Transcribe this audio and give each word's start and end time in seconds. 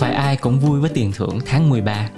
phải 0.00 0.12
ai 0.12 0.36
cũng 0.36 0.60
vui 0.60 0.80
với 0.80 0.90
tiền 0.94 1.12
thưởng 1.12 1.38
tháng 1.46 1.70
13. 1.70 2.10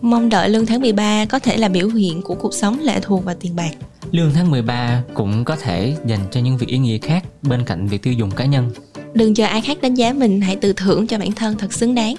Mong 0.00 0.28
đợi 0.28 0.48
lương 0.48 0.66
tháng 0.66 0.80
13 0.80 1.24
có 1.24 1.38
thể 1.38 1.56
là 1.56 1.68
biểu 1.68 1.88
hiện 1.88 2.22
của 2.22 2.34
cuộc 2.34 2.54
sống 2.54 2.78
lệ 2.80 3.00
thuộc 3.02 3.24
vào 3.24 3.34
tiền 3.40 3.56
bạc. 3.56 3.70
Lương 4.10 4.32
tháng 4.34 4.50
13 4.50 5.02
cũng 5.14 5.44
có 5.44 5.56
thể 5.56 5.96
dành 6.06 6.20
cho 6.30 6.40
những 6.40 6.56
việc 6.56 6.66
ý 6.68 6.78
nghĩa 6.78 6.98
khác 6.98 7.24
bên 7.42 7.64
cạnh 7.64 7.86
việc 7.86 8.02
tiêu 8.02 8.12
dùng 8.12 8.30
cá 8.30 8.44
nhân. 8.44 8.70
Đừng 9.14 9.34
chờ 9.34 9.44
ai 9.44 9.60
khác 9.60 9.80
đánh 9.82 9.94
giá 9.94 10.12
mình, 10.12 10.40
hãy 10.40 10.56
tự 10.56 10.72
thưởng 10.72 11.06
cho 11.06 11.18
bản 11.18 11.32
thân 11.32 11.58
thật 11.58 11.72
xứng 11.72 11.94
đáng. 11.94 12.14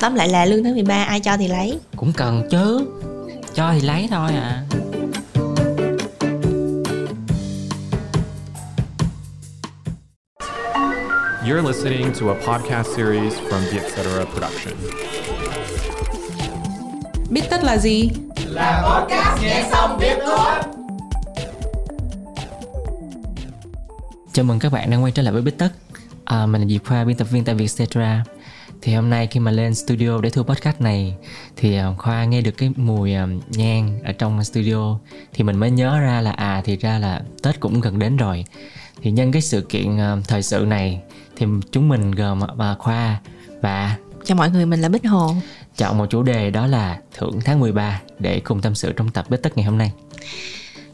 Tóm 0.00 0.14
lại 0.14 0.28
là 0.28 0.44
lương 0.44 0.64
tháng 0.64 0.74
13 0.74 1.04
ai 1.04 1.20
cho 1.20 1.36
thì 1.36 1.48
lấy. 1.48 1.78
Cũng 1.96 2.12
cần 2.12 2.42
chứ. 2.50 2.86
Cho 3.54 3.72
thì 3.72 3.80
lấy 3.80 4.08
thôi 4.10 4.30
à. 4.32 4.62
You're 11.46 11.62
listening 11.62 12.12
to 12.12 12.30
a 12.30 12.34
podcast 12.34 12.96
series 12.96 13.34
from 13.38 13.62
the 13.70 13.78
Etc. 13.78 14.26
Production. 14.32 14.74
Biết 17.30 17.42
tất 17.50 17.64
là 17.64 17.76
gì? 17.76 18.10
Chào 24.32 24.44
mừng 24.44 24.58
các 24.58 24.72
bạn 24.72 24.90
đang 24.90 25.02
quay 25.02 25.12
trở 25.12 25.22
lại 25.22 25.32
với 25.32 25.42
Bích 25.42 25.58
Tất 25.58 25.68
à, 26.24 26.46
Mình 26.46 26.60
là 26.62 26.68
Diệp 26.68 26.84
Khoa, 26.84 27.04
biên 27.04 27.16
tập 27.16 27.26
viên 27.30 27.44
tại 27.44 27.54
Vietcetera 27.54 28.24
Thì 28.82 28.94
hôm 28.94 29.10
nay 29.10 29.26
khi 29.26 29.40
mà 29.40 29.50
lên 29.50 29.74
studio 29.74 30.20
để 30.20 30.30
thu 30.30 30.42
podcast 30.42 30.80
này 30.80 31.14
Thì 31.56 31.78
uh, 31.80 31.98
Khoa 31.98 32.24
nghe 32.24 32.40
được 32.40 32.56
cái 32.58 32.70
mùi 32.76 33.14
uh, 33.22 33.28
nhang 33.56 34.00
ở 34.04 34.12
trong 34.12 34.44
studio 34.44 34.98
Thì 35.32 35.44
mình 35.44 35.56
mới 35.56 35.70
nhớ 35.70 36.00
ra 36.00 36.20
là 36.20 36.30
à 36.30 36.62
thì 36.64 36.76
ra 36.76 36.98
là 36.98 37.20
Tết 37.42 37.60
cũng 37.60 37.80
gần 37.80 37.98
đến 37.98 38.16
rồi 38.16 38.44
Thì 39.02 39.10
nhân 39.10 39.32
cái 39.32 39.42
sự 39.42 39.60
kiện 39.60 39.96
uh, 39.96 40.28
thời 40.28 40.42
sự 40.42 40.64
này 40.68 41.02
Thì 41.36 41.46
chúng 41.72 41.88
mình 41.88 42.10
gồm 42.10 42.40
uh, 42.42 42.78
Khoa 42.78 43.20
và 43.62 43.96
Chào 44.24 44.36
mọi 44.36 44.50
người, 44.50 44.66
mình 44.66 44.80
là 44.80 44.88
Bích 44.88 45.06
Hồ. 45.06 45.34
chọn 45.76 45.98
một 45.98 46.06
chủ 46.10 46.22
đề 46.22 46.50
đó 46.50 46.66
là 46.66 46.98
thưởng 47.18 47.40
tháng 47.44 47.60
13 47.60 48.00
Để 48.18 48.40
cùng 48.40 48.60
tâm 48.60 48.74
sự 48.74 48.92
trong 48.92 49.10
tập 49.10 49.30
Bích 49.30 49.42
Tất 49.42 49.56
ngày 49.56 49.66
hôm 49.66 49.78
nay 49.78 49.92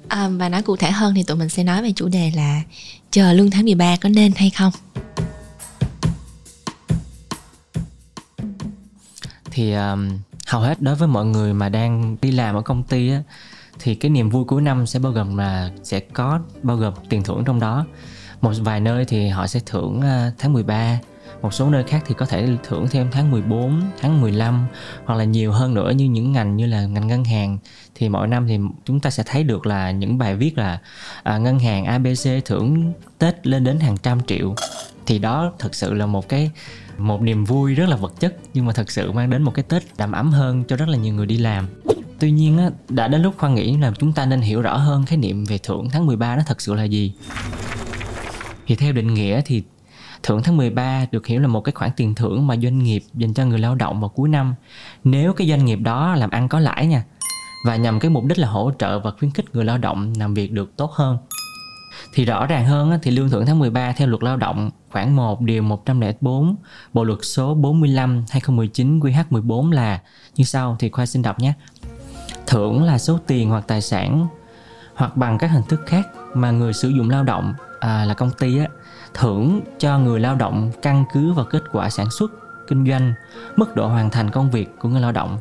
À, 0.08 0.28
và 0.28 0.48
nói 0.48 0.62
cụ 0.62 0.76
thể 0.76 0.90
hơn 0.90 1.14
thì 1.14 1.22
tụi 1.22 1.36
mình 1.36 1.48
sẽ 1.48 1.64
nói 1.64 1.82
về 1.82 1.92
chủ 1.96 2.08
đề 2.08 2.32
là 2.36 2.62
chờ 3.10 3.32
lương 3.32 3.50
tháng 3.50 3.64
13 3.64 3.96
có 4.00 4.08
nên 4.08 4.32
hay 4.36 4.50
không? 4.50 4.72
thì 9.50 9.72
um, 9.72 10.08
hầu 10.46 10.62
hết 10.62 10.82
đối 10.82 10.94
với 10.94 11.08
mọi 11.08 11.26
người 11.26 11.54
mà 11.54 11.68
đang 11.68 12.16
đi 12.22 12.30
làm 12.30 12.54
ở 12.54 12.62
công 12.62 12.82
ty 12.82 13.10
á 13.10 13.22
thì 13.78 13.94
cái 13.94 14.10
niềm 14.10 14.30
vui 14.30 14.44
cuối 14.44 14.62
năm 14.62 14.86
sẽ 14.86 14.98
bao 14.98 15.12
gồm 15.12 15.36
là 15.36 15.70
sẽ 15.82 16.00
có 16.00 16.40
bao 16.62 16.76
gồm 16.76 16.94
tiền 17.08 17.22
thưởng 17.22 17.42
trong 17.46 17.60
đó 17.60 17.86
một 18.40 18.52
vài 18.60 18.80
nơi 18.80 19.04
thì 19.04 19.28
họ 19.28 19.46
sẽ 19.46 19.60
thưởng 19.66 20.00
à, 20.00 20.32
tháng 20.38 20.52
13 20.52 20.98
một 21.42 21.54
số 21.54 21.70
nơi 21.70 21.84
khác 21.84 22.04
thì 22.06 22.14
có 22.14 22.26
thể 22.26 22.48
thưởng 22.62 22.86
thêm 22.90 23.08
tháng 23.12 23.30
14, 23.30 23.82
tháng 24.00 24.20
15 24.20 24.66
hoặc 25.04 25.14
là 25.14 25.24
nhiều 25.24 25.52
hơn 25.52 25.74
nữa 25.74 25.90
như 25.90 26.04
những 26.04 26.32
ngành 26.32 26.56
như 26.56 26.66
là 26.66 26.86
ngành 26.86 27.06
ngân 27.06 27.24
hàng. 27.24 27.58
Thì 27.94 28.08
mỗi 28.08 28.28
năm 28.28 28.48
thì 28.48 28.58
chúng 28.84 29.00
ta 29.00 29.10
sẽ 29.10 29.22
thấy 29.26 29.44
được 29.44 29.66
là 29.66 29.90
những 29.90 30.18
bài 30.18 30.36
viết 30.36 30.58
là 30.58 30.78
à, 31.22 31.38
ngân 31.38 31.58
hàng 31.58 31.84
ABC 31.84 32.44
thưởng 32.44 32.92
Tết 33.18 33.46
lên 33.46 33.64
đến 33.64 33.80
hàng 33.80 33.96
trăm 33.96 34.20
triệu. 34.26 34.54
Thì 35.06 35.18
đó 35.18 35.52
thực 35.58 35.74
sự 35.74 35.94
là 35.94 36.06
một 36.06 36.28
cái 36.28 36.50
một 36.98 37.22
niềm 37.22 37.44
vui 37.44 37.74
rất 37.74 37.88
là 37.88 37.96
vật 37.96 38.20
chất 38.20 38.36
nhưng 38.54 38.66
mà 38.66 38.72
thật 38.72 38.90
sự 38.90 39.12
mang 39.12 39.30
đến 39.30 39.42
một 39.42 39.54
cái 39.54 39.62
tết 39.68 39.82
đầm 39.98 40.12
ấm 40.12 40.32
hơn 40.32 40.64
cho 40.64 40.76
rất 40.76 40.88
là 40.88 40.96
nhiều 40.96 41.14
người 41.14 41.26
đi 41.26 41.38
làm. 41.38 41.66
Tuy 42.18 42.30
nhiên 42.30 42.58
á, 42.58 42.70
đã 42.88 43.08
đến 43.08 43.22
lúc 43.22 43.34
khoa 43.38 43.50
nghĩ 43.50 43.76
là 43.76 43.92
chúng 43.98 44.12
ta 44.12 44.26
nên 44.26 44.40
hiểu 44.40 44.62
rõ 44.62 44.76
hơn 44.76 45.06
khái 45.06 45.18
niệm 45.18 45.44
về 45.44 45.58
thưởng 45.58 45.88
tháng 45.92 46.06
13 46.06 46.36
nó 46.36 46.42
thật 46.46 46.60
sự 46.60 46.74
là 46.74 46.84
gì 46.84 47.12
thì 48.70 48.76
theo 48.76 48.92
định 48.92 49.14
nghĩa 49.14 49.40
thì 49.44 49.62
thưởng 50.22 50.42
tháng 50.42 50.56
13 50.56 51.06
được 51.10 51.26
hiểu 51.26 51.40
là 51.40 51.48
một 51.48 51.60
cái 51.60 51.72
khoản 51.72 51.90
tiền 51.96 52.14
thưởng 52.14 52.46
mà 52.46 52.56
doanh 52.56 52.78
nghiệp 52.78 53.02
dành 53.14 53.34
cho 53.34 53.44
người 53.44 53.58
lao 53.58 53.74
động 53.74 54.00
vào 54.00 54.08
cuối 54.08 54.28
năm 54.28 54.54
nếu 55.04 55.32
cái 55.32 55.48
doanh 55.48 55.64
nghiệp 55.64 55.76
đó 55.76 56.14
làm 56.14 56.30
ăn 56.30 56.48
có 56.48 56.60
lãi 56.60 56.86
nha, 56.86 57.04
và 57.66 57.76
nhằm 57.76 58.00
cái 58.00 58.10
mục 58.10 58.24
đích 58.24 58.38
là 58.38 58.48
hỗ 58.48 58.72
trợ 58.78 58.98
và 58.98 59.10
khuyến 59.10 59.30
khích 59.30 59.54
người 59.54 59.64
lao 59.64 59.78
động 59.78 60.12
làm 60.18 60.34
việc 60.34 60.52
được 60.52 60.76
tốt 60.76 60.92
hơn 60.92 61.18
thì 62.14 62.24
rõ 62.24 62.46
ràng 62.46 62.66
hơn 62.66 62.98
thì 63.02 63.10
lương 63.10 63.30
thưởng 63.30 63.46
tháng 63.46 63.58
13 63.58 63.92
theo 63.92 64.08
luật 64.08 64.22
lao 64.22 64.36
động 64.36 64.70
khoảng 64.90 65.16
1 65.16 65.40
điều 65.40 65.62
104 65.62 66.56
Bộ 66.92 67.04
luật 67.04 67.18
số 67.22 67.54
45 67.54 68.24
2019 68.30 69.00
QH14 69.00 69.70
là 69.70 70.00
như 70.36 70.44
sau, 70.44 70.76
thì 70.78 70.90
Khoa 70.90 71.06
xin 71.06 71.22
đọc 71.22 71.40
nhé. 71.40 71.52
Thưởng 72.46 72.82
là 72.82 72.98
số 72.98 73.18
tiền 73.26 73.48
hoặc 73.50 73.64
tài 73.66 73.80
sản 73.80 74.26
hoặc 74.94 75.16
bằng 75.16 75.38
các 75.38 75.50
hình 75.50 75.64
thức 75.68 75.80
khác 75.86 76.08
mà 76.34 76.50
người 76.50 76.72
sử 76.72 76.88
dụng 76.88 77.10
lao 77.10 77.22
động 77.22 77.54
à, 77.80 78.04
là 78.04 78.14
công 78.14 78.30
ty 78.30 78.58
á, 78.58 78.66
thưởng 79.14 79.60
cho 79.78 79.98
người 79.98 80.20
lao 80.20 80.34
động 80.34 80.70
căn 80.82 81.04
cứ 81.12 81.32
vào 81.32 81.44
kết 81.44 81.62
quả 81.72 81.90
sản 81.90 82.10
xuất, 82.10 82.30
kinh 82.68 82.86
doanh, 82.86 83.12
mức 83.56 83.76
độ 83.76 83.88
hoàn 83.88 84.10
thành 84.10 84.30
công 84.30 84.50
việc 84.50 84.68
của 84.78 84.88
người 84.88 85.00
lao 85.00 85.12
động. 85.12 85.38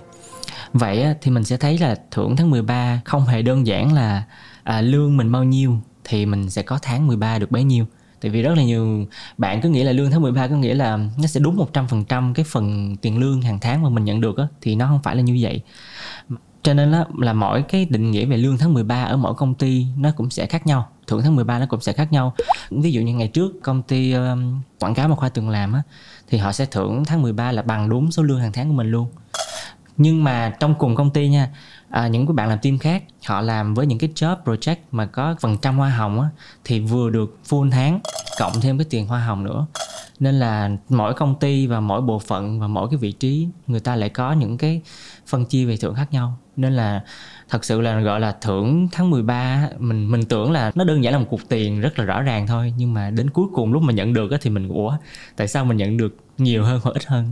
Vậy 0.73 1.01
á, 1.01 1.13
thì 1.21 1.31
mình 1.31 1.43
sẽ 1.43 1.57
thấy 1.57 1.77
là 1.77 1.95
thưởng 2.11 2.35
tháng 2.35 2.49
13 2.49 3.01
không 3.05 3.25
hề 3.25 3.41
đơn 3.41 3.67
giản 3.67 3.93
là 3.93 4.23
à, 4.63 4.81
lương 4.81 5.17
mình 5.17 5.31
bao 5.31 5.43
nhiêu 5.43 5.79
thì 6.03 6.25
mình 6.25 6.49
sẽ 6.49 6.61
có 6.61 6.79
tháng 6.81 7.07
13 7.07 7.39
được 7.39 7.51
bấy 7.51 7.63
nhiêu. 7.63 7.85
Tại 8.21 8.31
vì 8.31 8.41
rất 8.41 8.57
là 8.57 8.63
nhiều 8.63 9.05
bạn 9.37 9.61
cứ 9.61 9.69
nghĩ 9.69 9.83
là 9.83 9.91
lương 9.91 10.11
tháng 10.11 10.21
13 10.21 10.47
có 10.47 10.55
nghĩa 10.55 10.73
là 10.73 10.97
nó 10.97 11.27
sẽ 11.27 11.39
đúng 11.39 11.57
100% 11.73 12.33
cái 12.33 12.45
phần 12.49 12.95
tiền 13.01 13.17
lương 13.19 13.41
hàng 13.41 13.59
tháng 13.59 13.83
mà 13.83 13.89
mình 13.89 14.05
nhận 14.05 14.21
được 14.21 14.37
á 14.37 14.47
thì 14.61 14.75
nó 14.75 14.87
không 14.87 14.99
phải 15.03 15.15
là 15.15 15.21
như 15.21 15.37
vậy. 15.41 15.61
Cho 16.63 16.73
nên 16.73 16.91
là, 16.91 17.05
là 17.17 17.33
mỗi 17.33 17.61
cái 17.61 17.85
định 17.85 18.11
nghĩa 18.11 18.25
về 18.25 18.37
lương 18.37 18.57
tháng 18.57 18.73
13 18.73 19.03
ở 19.03 19.17
mỗi 19.17 19.33
công 19.33 19.55
ty 19.55 19.85
nó 19.97 20.11
cũng 20.17 20.29
sẽ 20.29 20.45
khác 20.45 20.67
nhau 20.67 20.89
thưởng 21.09 21.21
tháng 21.23 21.35
13 21.35 21.59
nó 21.59 21.65
cũng 21.69 21.81
sẽ 21.81 21.93
khác 21.93 22.11
nhau. 22.11 22.35
Ví 22.71 22.91
dụ 22.91 23.01
như 23.01 23.13
ngày 23.13 23.27
trước 23.27 23.51
công 23.63 23.83
ty 23.83 24.11
um, 24.11 24.61
quảng 24.79 24.93
cáo 24.93 25.07
mà 25.07 25.15
khoa 25.15 25.29
từng 25.29 25.49
làm 25.49 25.73
á 25.73 25.81
thì 26.29 26.37
họ 26.37 26.51
sẽ 26.51 26.65
thưởng 26.65 27.05
tháng 27.05 27.21
13 27.21 27.51
là 27.51 27.61
bằng 27.61 27.89
đúng 27.89 28.11
số 28.11 28.23
lương 28.23 28.39
hàng 28.39 28.51
tháng 28.51 28.67
của 28.67 28.73
mình 28.73 28.91
luôn. 28.91 29.07
Nhưng 29.97 30.23
mà 30.23 30.53
trong 30.59 30.75
cùng 30.75 30.95
công 30.95 31.11
ty 31.11 31.29
nha 31.29 31.49
à, 31.89 32.07
những 32.07 32.27
cái 32.27 32.33
bạn 32.33 32.49
làm 32.49 32.59
team 32.59 32.77
khác 32.77 33.03
họ 33.25 33.41
làm 33.41 33.73
với 33.73 33.85
những 33.85 33.97
cái 33.97 34.09
job 34.15 34.35
project 34.43 34.75
mà 34.91 35.05
có 35.05 35.35
phần 35.39 35.57
trăm 35.57 35.77
hoa 35.77 35.89
hồng 35.89 36.21
á 36.21 36.29
thì 36.63 36.79
vừa 36.79 37.09
được 37.09 37.37
full 37.49 37.71
tháng 37.71 37.99
cộng 38.39 38.61
thêm 38.61 38.77
cái 38.77 38.85
tiền 38.89 39.07
hoa 39.07 39.19
hồng 39.19 39.43
nữa 39.43 39.65
nên 40.19 40.39
là 40.39 40.69
mỗi 40.89 41.13
công 41.13 41.35
ty 41.39 41.67
và 41.67 41.79
mỗi 41.79 42.01
bộ 42.01 42.19
phận 42.19 42.59
và 42.59 42.67
mỗi 42.67 42.87
cái 42.91 42.97
vị 42.97 43.11
trí 43.11 43.47
người 43.67 43.79
ta 43.79 43.95
lại 43.95 44.09
có 44.09 44.33
những 44.33 44.57
cái 44.57 44.81
phân 45.27 45.45
chia 45.45 45.65
về 45.65 45.77
thưởng 45.77 45.95
khác 45.95 46.07
nhau. 46.11 46.37
Nên 46.55 46.73
là 46.73 47.03
thật 47.49 47.65
sự 47.65 47.81
là 47.81 47.99
gọi 47.99 48.19
là 48.19 48.35
thưởng 48.41 48.87
tháng 48.91 49.09
13 49.09 49.33
á, 49.33 49.69
mình 49.79 50.11
mình 50.11 50.25
tưởng 50.25 50.51
là 50.51 50.71
nó 50.75 50.83
đơn 50.83 51.03
giản 51.03 51.13
là 51.13 51.19
một 51.19 51.27
cục 51.29 51.41
tiền 51.49 51.81
rất 51.81 51.99
là 51.99 52.05
rõ 52.05 52.21
ràng 52.21 52.47
thôi. 52.47 52.73
Nhưng 52.77 52.93
mà 52.93 53.09
đến 53.09 53.29
cuối 53.29 53.47
cùng 53.53 53.73
lúc 53.73 53.83
mà 53.83 53.93
nhận 53.93 54.13
được 54.13 54.31
thì 54.41 54.49
mình 54.49 54.69
ủa 54.69 54.97
tại 55.35 55.47
sao 55.47 55.65
mình 55.65 55.77
nhận 55.77 55.97
được 55.97 56.15
nhiều 56.37 56.63
hơn 56.63 56.79
hoặc 56.83 56.91
ít 56.91 57.05
hơn? 57.05 57.31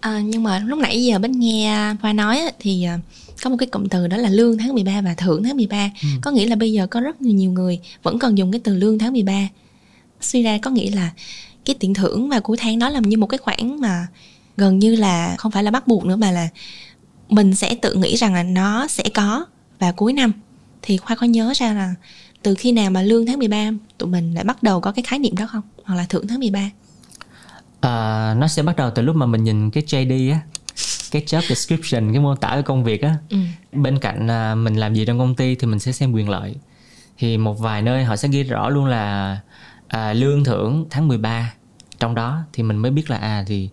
À, 0.00 0.20
nhưng 0.24 0.42
mà 0.42 0.58
lúc 0.58 0.78
nãy 0.78 1.04
giờ 1.04 1.18
bên 1.18 1.32
nghe 1.32 1.94
Khoa 2.00 2.12
nói 2.12 2.40
thì 2.58 2.84
à, 2.84 2.98
có 3.42 3.50
một 3.50 3.56
cái 3.58 3.66
cụm 3.66 3.86
từ 3.86 4.06
đó 4.06 4.16
là 4.16 4.28
lương 4.28 4.58
tháng 4.58 4.74
13 4.74 5.00
và 5.00 5.14
thưởng 5.14 5.42
tháng 5.44 5.56
13 5.56 5.90
Ừ. 6.02 6.08
Có 6.22 6.30
nghĩa 6.30 6.46
là 6.46 6.56
bây 6.56 6.72
giờ 6.72 6.86
có 6.86 7.00
rất 7.00 7.22
nhiều 7.22 7.34
nhiều 7.34 7.50
người 7.50 7.80
vẫn 8.02 8.18
còn 8.18 8.38
dùng 8.38 8.52
cái 8.52 8.60
từ 8.64 8.74
lương 8.74 8.98
tháng 8.98 9.12
13 9.12 9.48
Suy 10.20 10.42
ra 10.42 10.58
có 10.58 10.70
nghĩa 10.70 10.90
là 10.90 11.10
cái 11.64 11.76
tiền 11.80 11.94
thưởng 11.94 12.28
vào 12.28 12.40
cuối 12.40 12.56
tháng 12.60 12.78
đó 12.78 12.88
là 12.88 13.00
như 13.00 13.18
một 13.18 13.26
cái 13.26 13.38
khoản 13.38 13.80
mà 13.80 14.06
gần 14.56 14.78
như 14.78 14.96
là 14.96 15.34
không 15.38 15.52
phải 15.52 15.62
là 15.62 15.70
bắt 15.70 15.86
buộc 15.86 16.04
nữa 16.04 16.16
mà 16.16 16.30
là 16.30 16.48
mình 17.28 17.54
sẽ 17.54 17.74
tự 17.74 17.94
nghĩ 17.94 18.16
rằng 18.16 18.34
là 18.34 18.42
nó 18.42 18.86
sẽ 18.86 19.04
có 19.14 19.46
vào 19.78 19.92
cuối 19.92 20.12
năm 20.12 20.32
Thì 20.82 20.96
Khoa 20.96 21.16
có 21.16 21.26
nhớ 21.26 21.52
ra 21.56 21.72
là 21.72 21.94
từ 22.42 22.54
khi 22.54 22.72
nào 22.72 22.90
mà 22.90 23.02
lương 23.02 23.26
tháng 23.26 23.38
13 23.38 23.70
tụi 23.98 24.08
mình 24.08 24.34
lại 24.34 24.44
bắt 24.44 24.62
đầu 24.62 24.80
có 24.80 24.92
cái 24.92 25.02
khái 25.02 25.18
niệm 25.18 25.36
đó 25.36 25.46
không? 25.46 25.62
Hoặc 25.84 25.94
là 25.94 26.06
thưởng 26.08 26.26
tháng 26.28 26.38
13 26.38 26.70
À, 27.80 28.34
nó 28.38 28.48
sẽ 28.48 28.62
bắt 28.62 28.76
đầu 28.76 28.90
từ 28.94 29.02
lúc 29.02 29.16
mà 29.16 29.26
mình 29.26 29.44
nhìn 29.44 29.70
cái 29.70 29.82
JD 29.82 30.32
á 30.32 30.40
cái 31.10 31.22
job 31.26 31.40
description 31.48 32.12
cái 32.12 32.20
mô 32.20 32.34
tả 32.34 32.52
của 32.56 32.62
công 32.62 32.84
việc 32.84 33.02
á 33.02 33.16
ừ. 33.30 33.36
bên 33.72 33.98
cạnh 33.98 34.30
à, 34.30 34.54
mình 34.54 34.74
làm 34.74 34.94
gì 34.94 35.04
trong 35.06 35.18
công 35.18 35.34
ty 35.34 35.54
thì 35.54 35.66
mình 35.66 35.78
sẽ 35.78 35.92
xem 35.92 36.12
quyền 36.12 36.28
lợi 36.28 36.54
thì 37.18 37.38
một 37.38 37.58
vài 37.58 37.82
nơi 37.82 38.04
họ 38.04 38.16
sẽ 38.16 38.28
ghi 38.28 38.42
rõ 38.42 38.68
luôn 38.68 38.84
là 38.84 39.38
à, 39.90 40.12
lương 40.12 40.44
thưởng 40.44 40.86
tháng 40.90 41.08
13 41.08 41.54
trong 41.98 42.14
đó 42.14 42.38
thì 42.52 42.62
mình 42.62 42.76
mới 42.76 42.90
biết 42.90 43.10
là 43.10 43.16
à 43.16 43.44
thì 43.46 43.68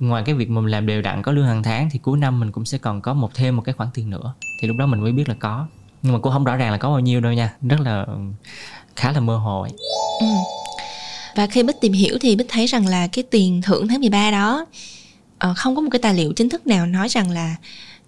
ngoài 0.00 0.22
cái 0.26 0.34
việc 0.34 0.50
mình 0.50 0.66
làm 0.66 0.86
đều 0.86 1.02
đặn 1.02 1.22
có 1.22 1.32
lương 1.32 1.46
hàng 1.46 1.62
tháng 1.62 1.90
thì 1.90 1.98
cuối 1.98 2.18
năm 2.18 2.40
mình 2.40 2.52
cũng 2.52 2.64
sẽ 2.64 2.78
còn 2.78 3.00
có 3.00 3.14
một 3.14 3.34
thêm 3.34 3.56
một 3.56 3.62
cái 3.62 3.72
khoản 3.72 3.88
tiền 3.94 4.10
nữa 4.10 4.34
thì 4.60 4.68
lúc 4.68 4.76
đó 4.76 4.86
mình 4.86 5.00
mới 5.00 5.12
biết 5.12 5.28
là 5.28 5.34
có 5.38 5.66
nhưng 6.02 6.12
mà 6.12 6.18
cũng 6.18 6.32
không 6.32 6.44
rõ 6.44 6.56
ràng 6.56 6.72
là 6.72 6.78
có 6.78 6.90
bao 6.90 7.00
nhiêu 7.00 7.20
đâu 7.20 7.32
nha 7.32 7.54
rất 7.62 7.80
là 7.80 8.06
khá 8.96 9.12
là 9.12 9.20
mơ 9.20 9.36
hồ 9.36 9.60
ấy. 9.60 9.72
Ừ. 10.20 10.26
Và 11.36 11.46
khi 11.46 11.62
Bích 11.62 11.80
tìm 11.80 11.92
hiểu 11.92 12.18
thì 12.20 12.36
Bích 12.36 12.46
thấy 12.48 12.66
rằng 12.66 12.86
là 12.86 13.06
cái 13.06 13.24
tiền 13.30 13.62
thưởng 13.62 13.88
tháng 13.88 14.00
13 14.00 14.30
đó 14.30 14.66
ờ, 15.38 15.54
không 15.56 15.76
có 15.76 15.80
một 15.82 15.88
cái 15.92 15.98
tài 15.98 16.14
liệu 16.14 16.32
chính 16.32 16.48
thức 16.48 16.66
nào 16.66 16.86
nói 16.86 17.08
rằng 17.08 17.30
là 17.30 17.56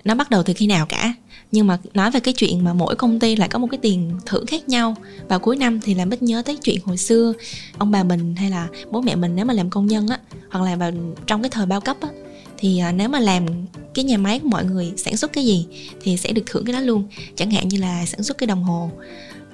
nó 0.04 0.14
bắt 0.14 0.30
đầu 0.30 0.42
từ 0.42 0.52
khi 0.56 0.66
nào 0.66 0.86
cả. 0.86 1.14
Nhưng 1.52 1.66
mà 1.66 1.78
nói 1.94 2.10
về 2.10 2.20
cái 2.20 2.34
chuyện 2.34 2.64
mà 2.64 2.74
mỗi 2.74 2.96
công 2.96 3.20
ty 3.20 3.36
lại 3.36 3.48
có 3.48 3.58
một 3.58 3.66
cái 3.70 3.78
tiền 3.82 4.12
thưởng 4.26 4.46
khác 4.46 4.68
nhau 4.68 4.96
và 5.28 5.38
cuối 5.38 5.56
năm 5.56 5.80
thì 5.80 5.94
làm 5.94 6.10
Bích 6.10 6.22
nhớ 6.22 6.42
tới 6.46 6.56
chuyện 6.56 6.78
hồi 6.84 6.96
xưa, 6.96 7.32
ông 7.78 7.90
bà 7.90 8.02
mình 8.02 8.34
hay 8.36 8.50
là 8.50 8.68
bố 8.90 9.00
mẹ 9.00 9.16
mình 9.16 9.36
nếu 9.36 9.44
mà 9.44 9.54
làm 9.54 9.70
công 9.70 9.86
nhân 9.86 10.08
á, 10.08 10.18
hoặc 10.50 10.64
là 10.64 10.76
vào 10.76 10.90
trong 11.26 11.42
cái 11.42 11.50
thời 11.50 11.66
bao 11.66 11.80
cấp 11.80 11.96
á, 12.00 12.08
thì 12.58 12.78
à, 12.78 12.92
nếu 12.92 13.08
mà 13.08 13.20
làm 13.20 13.46
cái 13.94 14.04
nhà 14.04 14.18
máy 14.18 14.38
của 14.38 14.48
mọi 14.48 14.64
người 14.64 14.92
sản 14.96 15.16
xuất 15.16 15.32
cái 15.32 15.44
gì 15.44 15.66
thì 16.02 16.16
sẽ 16.16 16.32
được 16.32 16.42
thưởng 16.46 16.64
cái 16.64 16.72
đó 16.72 16.80
luôn. 16.80 17.08
Chẳng 17.36 17.50
hạn 17.50 17.68
như 17.68 17.78
là 17.78 18.06
sản 18.06 18.22
xuất 18.22 18.38
cái 18.38 18.46
đồng 18.46 18.62
hồ, 18.62 18.90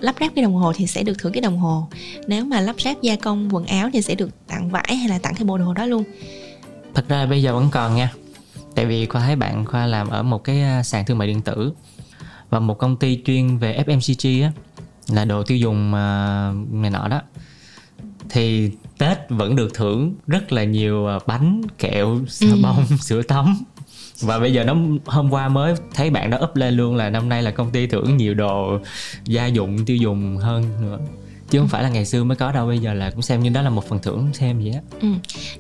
lắp 0.01 0.17
ráp 0.21 0.33
cái 0.35 0.43
đồng 0.43 0.55
hồ 0.55 0.73
thì 0.77 0.87
sẽ 0.87 1.03
được 1.03 1.19
thưởng 1.19 1.33
cái 1.33 1.41
đồng 1.41 1.59
hồ. 1.59 1.87
Nếu 2.27 2.45
mà 2.45 2.61
lắp 2.61 2.77
ráp 2.81 3.03
gia 3.03 3.17
công 3.17 3.55
quần 3.55 3.67
áo 3.67 3.91
thì 3.93 4.03
sẽ 4.03 4.15
được 4.15 4.31
tặng 4.47 4.71
vải 4.71 4.97
hay 4.97 5.09
là 5.09 5.19
tặng 5.19 5.35
cái 5.35 5.45
bộ 5.45 5.59
đồ 5.59 5.75
đó 5.75 5.87
luôn. 5.87 6.05
Thật 6.95 7.09
ra 7.09 7.27
bây 7.27 7.43
giờ 7.43 7.55
vẫn 7.55 7.69
còn 7.73 7.97
nha 7.97 8.13
tại 8.75 8.87
vì 8.87 9.07
khoa 9.07 9.21
thấy 9.21 9.37
bạn 9.37 9.65
khoa 9.65 9.87
làm 9.87 10.09
ở 10.09 10.23
một 10.23 10.45
cái 10.45 10.63
à, 10.63 10.83
sàn 10.83 11.05
thương 11.05 11.19
mại 11.19 11.29
điện 11.29 11.41
tử 11.43 11.73
và 12.51 12.59
một 12.61 12.75
công 12.79 12.97
ty 12.97 13.21
chuyên 13.25 13.59
về 13.59 13.83
FMCG 13.87 14.43
á 14.45 14.53
là 15.09 15.25
đồ 15.25 15.43
tiêu 15.43 15.59
dùng 15.59 15.95
à, 15.95 16.53
này 16.73 16.91
nọ 16.91 17.09
đó. 17.09 17.21
Thì 18.31 18.71
Tết 18.99 19.19
vẫn 19.29 19.57
được 19.57 19.75
thưởng 19.75 20.15
rất 20.27 20.53
là 20.53 20.65
nhiều 20.65 21.07
à, 21.07 21.19
bánh 21.27 21.63
kẹo 21.79 22.19
xà 22.29 22.47
Ừ. 22.47 22.57
bông 22.63 22.85
sữa 23.01 23.23
tắm. 23.23 23.57
Và 24.21 24.39
bây 24.39 24.53
giờ 24.53 24.65
nó 24.65 24.77
hôm 25.07 25.31
qua 25.31 25.49
mới 25.49 25.75
thấy 25.95 26.11
bạn 26.11 26.31
đó 26.31 26.39
up 26.43 26.57
lên 26.57 26.75
luôn 26.75 26.97
là 26.97 27.11
năm 27.11 27.29
nay 27.29 27.43
là 27.43 27.51
công 27.51 27.71
ty 27.71 27.87
thưởng 27.87 28.17
nhiều 28.17 28.35
đồ 28.35 28.79
gia 29.25 29.47
dụng 29.47 29.85
tiêu 29.85 29.97
dùng 29.97 30.37
hơn 30.37 30.65
nữa 30.83 30.99
chứ 31.51 31.59
không 31.59 31.69
phải 31.69 31.83
là 31.83 31.89
ngày 31.89 32.07
xưa 32.07 32.25
mới 32.25 32.37
có 32.37 32.53
đâu 32.53 32.67
bây 32.67 32.79
giờ 32.79 32.95
là 32.95 33.11
cũng 33.11 33.23
xem 33.23 33.43
như 33.43 33.51
đó 33.51 33.63
là 33.63 33.71
một 33.71 33.89
phần 33.89 33.99
thưởng 34.03 34.29
xem 34.33 34.59
vậy 34.59 34.73
á 34.73 34.81
Ừ. 35.01 35.09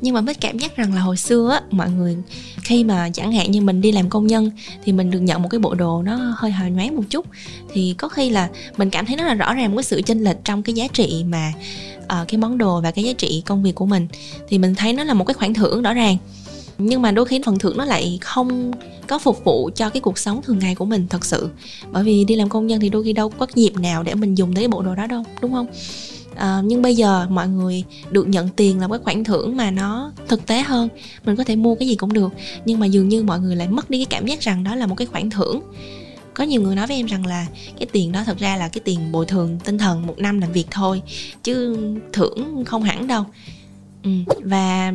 Nhưng 0.00 0.14
mà 0.14 0.20
Bích 0.20 0.40
cảm 0.40 0.58
giác 0.58 0.76
rằng 0.76 0.94
là 0.94 1.00
hồi 1.00 1.16
xưa 1.16 1.50
á 1.52 1.60
mọi 1.70 1.90
người 1.90 2.16
khi 2.56 2.84
mà 2.84 3.10
chẳng 3.12 3.32
hạn 3.32 3.50
như 3.50 3.60
mình 3.60 3.80
đi 3.80 3.92
làm 3.92 4.08
công 4.08 4.26
nhân 4.26 4.50
thì 4.84 4.92
mình 4.92 5.10
được 5.10 5.20
nhận 5.20 5.42
một 5.42 5.48
cái 5.48 5.58
bộ 5.58 5.74
đồ 5.74 6.02
nó 6.02 6.34
hơi 6.36 6.50
hào 6.50 6.68
nhoáng 6.68 6.96
một 6.96 7.02
chút 7.10 7.26
thì 7.72 7.94
có 7.98 8.08
khi 8.08 8.30
là 8.30 8.48
mình 8.76 8.90
cảm 8.90 9.06
thấy 9.06 9.16
rất 9.16 9.24
là 9.24 9.34
rõ 9.34 9.54
ràng 9.54 9.70
một 9.70 9.76
cái 9.76 9.84
sự 9.84 10.02
chênh 10.02 10.24
lệch 10.24 10.36
trong 10.44 10.62
cái 10.62 10.74
giá 10.74 10.86
trị 10.92 11.24
mà 11.28 11.52
uh, 11.98 12.28
cái 12.28 12.38
món 12.38 12.58
đồ 12.58 12.80
và 12.80 12.90
cái 12.90 13.04
giá 13.04 13.12
trị 13.12 13.42
công 13.46 13.62
việc 13.62 13.74
của 13.74 13.86
mình 13.86 14.08
thì 14.48 14.58
mình 14.58 14.74
thấy 14.74 14.92
nó 14.92 15.04
là 15.04 15.14
một 15.14 15.24
cái 15.24 15.34
khoản 15.34 15.54
thưởng 15.54 15.82
rõ 15.82 15.92
ràng 15.92 16.16
nhưng 16.86 17.02
mà 17.02 17.12
đôi 17.12 17.24
khi 17.24 17.40
phần 17.44 17.58
thưởng 17.58 17.76
nó 17.76 17.84
lại 17.84 18.18
không 18.20 18.72
có 19.06 19.18
phục 19.18 19.44
vụ 19.44 19.70
cho 19.74 19.90
cái 19.90 20.00
cuộc 20.00 20.18
sống 20.18 20.42
thường 20.42 20.58
ngày 20.58 20.74
của 20.74 20.84
mình 20.84 21.06
thật 21.10 21.24
sự. 21.24 21.48
Bởi 21.92 22.04
vì 22.04 22.24
đi 22.24 22.34
làm 22.36 22.48
công 22.48 22.66
nhân 22.66 22.80
thì 22.80 22.88
đôi 22.88 23.04
khi 23.04 23.12
đâu 23.12 23.28
có 23.28 23.46
dịp 23.54 23.76
nào 23.76 24.02
để 24.02 24.14
mình 24.14 24.34
dùng 24.34 24.54
tới 24.54 24.68
bộ 24.68 24.82
đồ 24.82 24.94
đó 24.94 25.06
đâu 25.06 25.22
đúng 25.40 25.52
không? 25.52 25.66
À, 26.34 26.60
nhưng 26.64 26.82
bây 26.82 26.96
giờ 26.96 27.26
mọi 27.30 27.48
người 27.48 27.84
được 28.10 28.28
nhận 28.28 28.48
tiền 28.48 28.80
là 28.80 28.88
một 28.88 28.92
cái 28.94 29.04
khoản 29.04 29.24
thưởng 29.24 29.56
mà 29.56 29.70
nó 29.70 30.12
thực 30.28 30.46
tế 30.46 30.62
hơn. 30.62 30.88
Mình 31.24 31.36
có 31.36 31.44
thể 31.44 31.56
mua 31.56 31.74
cái 31.74 31.88
gì 31.88 31.94
cũng 31.94 32.12
được. 32.12 32.32
Nhưng 32.64 32.80
mà 32.80 32.86
dường 32.86 33.08
như 33.08 33.22
mọi 33.22 33.40
người 33.40 33.56
lại 33.56 33.68
mất 33.68 33.90
đi 33.90 33.98
cái 33.98 34.06
cảm 34.18 34.26
giác 34.26 34.40
rằng 34.40 34.64
đó 34.64 34.74
là 34.74 34.86
một 34.86 34.94
cái 34.94 35.06
khoản 35.06 35.30
thưởng. 35.30 35.60
Có 36.34 36.44
nhiều 36.44 36.62
người 36.62 36.76
nói 36.76 36.86
với 36.86 36.96
em 36.96 37.06
rằng 37.06 37.26
là 37.26 37.46
cái 37.78 37.86
tiền 37.92 38.12
đó 38.12 38.22
thật 38.26 38.38
ra 38.38 38.56
là 38.56 38.68
cái 38.68 38.80
tiền 38.84 39.12
bồi 39.12 39.26
thường 39.26 39.58
tinh 39.64 39.78
thần 39.78 40.06
một 40.06 40.18
năm 40.18 40.40
làm 40.40 40.52
việc 40.52 40.66
thôi 40.70 41.02
chứ 41.42 41.76
thưởng 42.12 42.64
không 42.66 42.82
hẳn 42.82 43.06
đâu. 43.06 43.24
Ừ. 44.02 44.10
và 44.42 44.92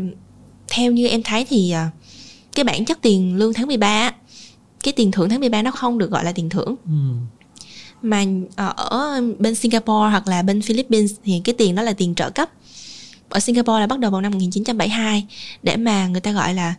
theo 0.67 0.91
như 0.91 1.07
em 1.07 1.23
thấy 1.23 1.45
thì 1.49 1.71
à, 1.71 1.89
cái 2.55 2.63
bản 2.63 2.85
chất 2.85 3.01
tiền 3.01 3.35
lương 3.35 3.53
tháng 3.53 3.67
13 3.67 3.87
á, 3.87 4.15
cái 4.83 4.93
tiền 4.93 5.11
thưởng 5.11 5.29
tháng 5.29 5.39
13 5.39 5.61
nó 5.61 5.71
không 5.71 5.97
được 5.97 6.11
gọi 6.11 6.23
là 6.25 6.31
tiền 6.31 6.49
thưởng. 6.49 6.75
Mà 8.01 8.25
ờ, 8.55 8.73
ở 8.75 9.21
bên 9.39 9.55
Singapore 9.55 10.09
hoặc 10.11 10.27
là 10.27 10.41
bên 10.41 10.61
Philippines 10.61 11.11
thì 11.23 11.41
cái 11.43 11.55
tiền 11.57 11.75
đó 11.75 11.81
là 11.81 11.93
tiền 11.93 12.15
trợ 12.15 12.29
cấp. 12.29 12.49
Ở 13.29 13.39
Singapore 13.39 13.79
là 13.79 13.87
bắt 13.87 13.99
đầu 13.99 14.11
vào 14.11 14.21
năm 14.21 14.31
1972 14.31 15.27
để 15.63 15.77
mà 15.77 16.07
người 16.07 16.21
ta 16.21 16.31
gọi 16.31 16.53
là 16.53 16.73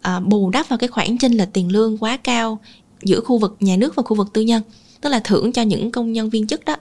à, 0.00 0.20
bù 0.20 0.50
đắp 0.50 0.68
vào 0.68 0.78
cái 0.78 0.88
khoản 0.88 1.18
chênh 1.18 1.32
lệch 1.32 1.52
tiền 1.52 1.72
lương 1.72 1.98
quá 1.98 2.16
cao 2.16 2.58
giữa 3.02 3.20
khu 3.20 3.38
vực 3.38 3.56
nhà 3.60 3.76
nước 3.76 3.94
và 3.94 4.02
khu 4.02 4.16
vực 4.16 4.32
tư 4.32 4.42
nhân 4.42 4.62
tức 5.00 5.10
là 5.10 5.20
thưởng 5.24 5.52
cho 5.52 5.62
những 5.62 5.90
công 5.90 6.12
nhân 6.12 6.30
viên 6.30 6.46
chức 6.46 6.64
đó. 6.64 6.76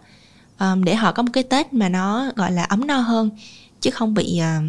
Ờm, 0.57 0.83
để 0.83 0.95
họ 0.95 1.11
có 1.11 1.23
một 1.23 1.29
cái 1.33 1.43
Tết 1.43 1.73
mà 1.73 1.89
nó 1.89 2.31
gọi 2.35 2.51
là 2.51 2.63
ấm 2.63 2.87
no 2.87 2.97
hơn 2.97 3.29
chứ 3.81 3.91
không 3.91 4.13
bị 4.13 4.37
à, 4.37 4.61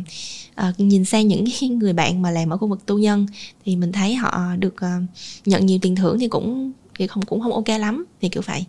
à, 0.55 0.73
nhìn 0.79 1.05
sang 1.05 1.29
những 1.29 1.45
cái 1.61 1.69
người 1.69 1.93
bạn 1.93 2.23
mà 2.23 2.31
làm 2.31 2.51
ở 2.51 2.57
khu 2.57 2.69
vực 2.69 2.87
tư 2.87 2.99
nhân 2.99 3.27
thì 3.65 3.77
mình 3.77 3.93
thấy 3.93 4.15
họ 4.15 4.57
được 4.59 4.81
à, 4.81 5.01
nhận 5.47 5.67
nhiều 5.67 5.79
tiền 5.83 5.97
thưởng 5.97 6.19
thì 6.19 6.29
cũng 6.29 6.73
thì 6.99 7.07
không 7.07 7.23
cũng 7.23 7.41
không 7.41 7.53
ok 7.53 7.69
lắm 7.69 8.05
thì 8.21 8.29
kiểu 8.29 8.43
vậy. 8.47 8.65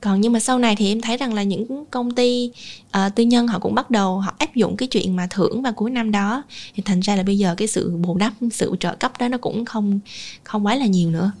Còn 0.00 0.20
nhưng 0.20 0.32
mà 0.32 0.40
sau 0.40 0.58
này 0.58 0.76
thì 0.76 0.88
em 0.88 1.00
thấy 1.00 1.16
rằng 1.16 1.34
là 1.34 1.42
những 1.42 1.84
công 1.90 2.10
ty 2.10 2.50
ờ, 2.90 3.08
tư 3.08 3.24
nhân 3.24 3.48
họ 3.48 3.58
cũng 3.58 3.74
bắt 3.74 3.90
đầu 3.90 4.20
họ 4.20 4.34
áp 4.38 4.54
dụng 4.54 4.76
cái 4.76 4.88
chuyện 4.88 5.16
mà 5.16 5.26
thưởng 5.30 5.62
vào 5.62 5.72
cuối 5.72 5.90
năm 5.90 6.12
đó. 6.12 6.42
Thì 6.74 6.82
thành 6.82 7.00
ra 7.00 7.16
là 7.16 7.22
bây 7.22 7.38
giờ 7.38 7.54
cái 7.54 7.68
sự 7.68 7.96
bù 7.96 8.16
đắp 8.16 8.32
sự 8.52 8.76
trợ 8.80 8.94
cấp 8.94 9.12
đó 9.18 9.28
nó 9.28 9.38
cũng 9.38 9.64
không 9.64 10.00
không 10.42 10.66
quá 10.66 10.74
là 10.74 10.86
nhiều 10.86 11.10
nữa 11.10 11.32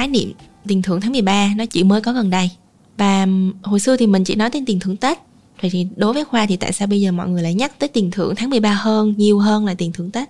khái 0.00 0.08
niệm 0.08 0.32
tiền 0.68 0.82
thưởng 0.82 1.00
tháng 1.00 1.12
13 1.12 1.48
nó 1.56 1.64
chỉ 1.70 1.84
mới 1.84 2.00
có 2.00 2.12
gần 2.12 2.30
đây. 2.30 2.50
Và 2.96 3.26
hồi 3.62 3.80
xưa 3.80 3.96
thì 3.96 4.06
mình 4.06 4.24
chỉ 4.24 4.34
nói 4.34 4.50
tới 4.50 4.62
tiền 4.66 4.80
thưởng 4.80 4.96
Tết. 4.96 5.18
Vậy 5.62 5.70
thì 5.70 5.88
đối 5.96 6.12
với 6.12 6.24
Khoa 6.24 6.46
thì 6.46 6.56
tại 6.56 6.72
sao 6.72 6.88
bây 6.88 7.00
giờ 7.00 7.12
mọi 7.12 7.28
người 7.28 7.42
lại 7.42 7.54
nhắc 7.54 7.72
tới 7.78 7.88
tiền 7.88 8.10
thưởng 8.10 8.34
tháng 8.36 8.50
13 8.50 8.72
hơn, 8.72 9.14
nhiều 9.16 9.38
hơn 9.38 9.66
là 9.66 9.74
tiền 9.78 9.92
thưởng 9.92 10.10
Tết? 10.10 10.28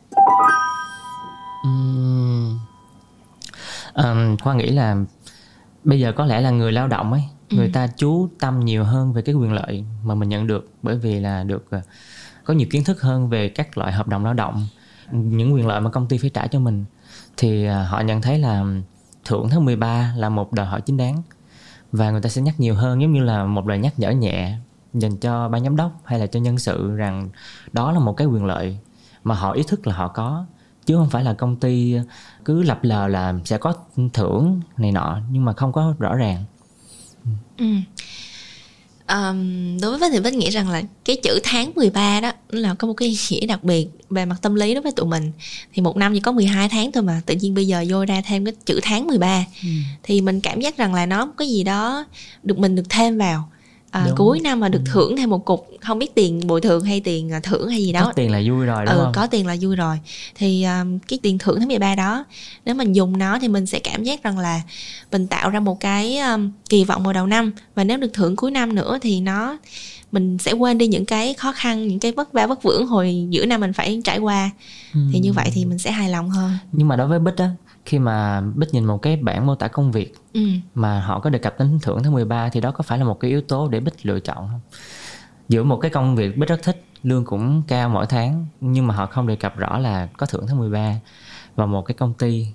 Ờm, 3.92 4.36
khoa 4.38 4.54
nghĩ 4.54 4.66
là 4.70 4.96
bây 5.84 6.00
giờ 6.00 6.12
có 6.12 6.26
lẽ 6.26 6.40
là 6.40 6.50
người 6.50 6.72
lao 6.72 6.88
động 6.88 7.12
ấy 7.12 7.22
người 7.50 7.66
Ừ. 7.66 7.70
ta 7.72 7.86
chú 7.96 8.28
tâm 8.40 8.60
nhiều 8.60 8.84
hơn 8.84 9.12
về 9.12 9.22
cái 9.22 9.34
quyền 9.34 9.52
lợi 9.52 9.84
mà 10.04 10.14
mình 10.14 10.28
nhận 10.28 10.46
được. 10.46 10.68
Bởi 10.82 10.96
vì 10.98 11.20
là 11.20 11.44
được 11.44 11.66
ờ, 11.70 11.80
có 12.44 12.54
nhiều 12.54 12.68
kiến 12.70 12.84
thức 12.84 13.00
hơn 13.02 13.28
về 13.28 13.48
các 13.48 13.78
loại 13.78 13.92
hợp 13.92 14.08
đồng 14.08 14.24
lao 14.24 14.34
động 14.34 14.66
những 15.12 15.54
quyền 15.54 15.66
lợi 15.66 15.80
mà 15.80 15.90
công 15.90 16.06
ty 16.08 16.18
phải 16.18 16.30
trả 16.30 16.46
cho 16.46 16.58
mình. 16.60 16.84
Thì 17.36 17.64
ờ, 17.66 17.84
họ 17.84 18.00
nhận 18.00 18.22
thấy 18.22 18.38
là 18.38 18.64
thưởng 19.30 19.48
tháng 19.50 19.64
13 19.64 20.14
là 20.16 20.28
một 20.28 20.52
đòi 20.52 20.66
hỏi 20.66 20.80
chính 20.80 20.96
đáng. 20.96 21.22
Và 21.92 22.10
người 22.10 22.20
ta 22.20 22.28
sẽ 22.28 22.42
nhắc 22.42 22.60
nhiều 22.60 22.74
hơn, 22.74 23.02
giống 23.02 23.12
như 23.12 23.22
là 23.22 23.44
một 23.44 23.68
lời 23.68 23.78
nhắc 23.78 23.98
nhở 23.98 24.10
nhẹ 24.10 24.56
dành 24.94 25.16
cho 25.16 25.48
ban 25.48 25.64
giám 25.64 25.76
đốc 25.76 25.92
hay 26.04 26.18
là 26.18 26.26
cho 26.26 26.40
nhân 26.40 26.58
sự 26.58 26.96
rằng 26.96 27.28
đó 27.72 27.92
là 27.92 27.98
một 27.98 28.12
cái 28.12 28.26
quyền 28.26 28.44
lợi 28.44 28.78
mà 29.24 29.34
họ 29.34 29.52
ý 29.52 29.62
thức 29.62 29.86
là 29.86 29.94
họ 29.94 30.08
có. 30.08 30.46
Chứ 30.86 30.96
không 30.96 31.10
phải 31.10 31.24
là 31.24 31.34
công 31.34 31.56
ty 31.56 31.96
cứ 32.44 32.62
lập 32.62 32.78
lờ 32.82 33.08
là 33.08 33.34
sẽ 33.44 33.58
có 33.58 33.74
thưởng 34.12 34.60
này 34.76 34.92
nọ, 34.92 35.18
nhưng 35.30 35.44
mà 35.44 35.52
không 35.52 35.72
có 35.72 35.94
rõ 35.98 36.14
ràng. 36.14 36.44
Ừ. 37.58 37.66
Ờm, 39.10 39.80
đối 39.80 39.98
với 39.98 40.10
thì 40.10 40.20
Bích 40.20 40.34
nghĩ 40.34 40.50
rằng 40.50 40.68
là 40.68 40.82
cái 41.04 41.16
chữ 41.22 41.40
tháng 41.42 41.72
13 41.74 42.20
đó 42.20 42.32
là 42.50 42.74
có 42.74 42.88
một 42.88 42.94
cái 42.94 43.08
ý 43.08 43.16
nghĩa 43.30 43.46
đặc 43.46 43.64
biệt 43.64 43.86
về 44.10 44.24
mặt 44.24 44.36
tâm 44.42 44.54
lý 44.54 44.74
đối 44.74 44.82
với 44.82 44.92
tụi 44.92 45.06
mình. 45.06 45.32
Thì 45.72 45.82
một 45.82 45.96
năm 45.96 46.14
chỉ 46.14 46.20
có 46.20 46.32
12 46.32 46.68
tháng 46.68 46.92
thôi 46.92 47.02
mà 47.02 47.20
tự 47.26 47.34
nhiên 47.34 47.54
bây 47.54 47.66
giờ 47.66 47.84
vô 47.88 48.04
ra 48.04 48.22
thêm 48.26 48.44
cái 48.44 48.54
chữ 48.64 48.80
tháng 48.82 49.06
13 49.06 49.44
thì 50.02 50.20
mình 50.20 50.40
cảm 50.40 50.60
giác 50.60 50.76
rằng 50.76 50.94
là 50.94 51.06
nó 51.06 51.32
có 51.36 51.44
gì 51.44 51.64
đó 51.64 52.04
được 52.42 52.58
mình 52.58 52.76
được 52.76 52.82
thêm 52.88 53.18
vào 53.18 53.50
à, 53.90 54.04
Đúng. 54.06 54.16
cuối 54.16 54.40
năm 54.40 54.60
mà 54.60 54.68
được 54.68 54.82
thưởng 54.84 55.16
thêm 55.16 55.30
một 55.30 55.44
cục 55.44 55.70
không 55.80 55.98
biết 55.98 56.14
tiền 56.14 56.46
bồi 56.46 56.60
thường 56.60 56.84
hay 56.84 57.00
tiền 57.00 57.32
à, 57.32 57.40
thưởng 57.42 57.68
hay 57.68 57.82
gì 57.82 57.92
đó. 57.92 58.04
Có 58.04 58.12
tiền 58.12 58.30
là 58.32 58.40
vui 58.46 58.66
rồi 58.66 58.84
đúng 58.86 58.94
ừ 58.94 59.00
không? 59.04 59.12
có 59.14 59.26
tiền 59.26 59.46
là 59.46 59.56
vui 59.60 59.76
rồi. 59.76 59.98
Thì 60.34 60.64
um, 60.64 60.98
cái 60.98 61.18
tiền 61.22 61.38
thưởng 61.38 61.58
tháng 61.58 61.68
13 61.68 61.94
đó 61.94 62.24
nếu 62.64 62.74
mình 62.74 62.92
dùng 62.92 63.18
nó 63.18 63.38
thì 63.38 63.48
mình 63.48 63.66
sẽ 63.66 63.78
cảm 63.78 64.04
giác 64.04 64.22
rằng 64.22 64.38
là 64.38 64.62
mình 65.12 65.26
tạo 65.26 65.50
ra 65.50 65.60
một 65.60 65.80
cái 65.80 66.18
um, 66.18 66.50
kỳ 66.68 66.84
vọng 66.84 67.04
vào 67.04 67.12
đầu 67.12 67.26
năm. 67.26 67.52
Và 67.74 67.84
nếu 67.84 67.98
được 67.98 68.10
thưởng 68.12 68.36
cuối 68.36 68.50
năm 68.50 68.74
nữa 68.74 68.98
thì 69.02 69.20
nó 69.20 69.56
mình 70.12 70.38
sẽ 70.38 70.52
quên 70.52 70.78
đi 70.78 70.86
những 70.86 71.04
cái 71.04 71.34
khó 71.34 71.52
khăn 71.52 71.88
những 71.88 71.98
cái 71.98 72.12
vất 72.12 72.32
vả 72.32 72.46
vất 72.46 72.62
vưởng 72.62 72.86
hồi 72.86 73.26
giữa 73.30 73.46
năm 73.46 73.60
mình 73.60 73.72
phải 73.72 74.00
trải 74.04 74.18
qua. 74.18 74.50
Thì 75.12 75.18
như 75.18 75.32
vậy 75.32 75.50
thì 75.54 75.64
mình 75.64 75.78
sẽ 75.78 75.90
hài 75.92 76.10
lòng 76.10 76.30
hơn. 76.30 76.52
Nhưng 76.72 76.88
mà 76.88 76.96
đối 76.96 77.08
với 77.08 77.18
bích 77.18 77.36
á 77.36 77.50
khi 77.84 77.98
mà 77.98 78.40
bích 78.40 78.74
nhìn 78.74 78.84
một 78.84 79.02
cái 79.02 79.16
bản 79.16 79.46
mô 79.46 79.54
tả 79.54 79.68
công 79.68 79.92
việc 79.92 80.14
ừ. 80.32 80.40
mà 80.74 81.00
họ 81.00 81.20
có 81.20 81.30
đề 81.30 81.38
cập 81.38 81.58
đến 81.58 81.78
thưởng 81.82 82.02
tháng 82.02 82.12
13 82.12 82.48
thì 82.48 82.60
đó 82.60 82.70
có 82.70 82.82
phải 82.82 82.98
là 82.98 83.04
một 83.04 83.20
cái 83.20 83.30
yếu 83.30 83.40
tố 83.40 83.68
để 83.68 83.80
bích 83.80 84.06
lựa 84.06 84.20
chọn 84.20 84.36
không? 84.36 84.60
Giữa 85.48 85.64
một 85.64 85.76
cái 85.76 85.90
công 85.90 86.16
việc 86.16 86.36
bích 86.36 86.48
rất 86.48 86.62
thích 86.62 86.84
lương 87.02 87.24
cũng 87.24 87.62
cao 87.68 87.88
mỗi 87.88 88.06
tháng 88.06 88.46
nhưng 88.60 88.86
mà 88.86 88.94
họ 88.94 89.06
không 89.06 89.26
đề 89.26 89.36
cập 89.36 89.56
rõ 89.56 89.78
là 89.78 90.08
có 90.16 90.26
thưởng 90.26 90.44
tháng 90.48 90.58
13 90.58 90.94
và 91.56 91.66
một 91.66 91.82
cái 91.82 91.94
công 91.94 92.14
ty 92.14 92.46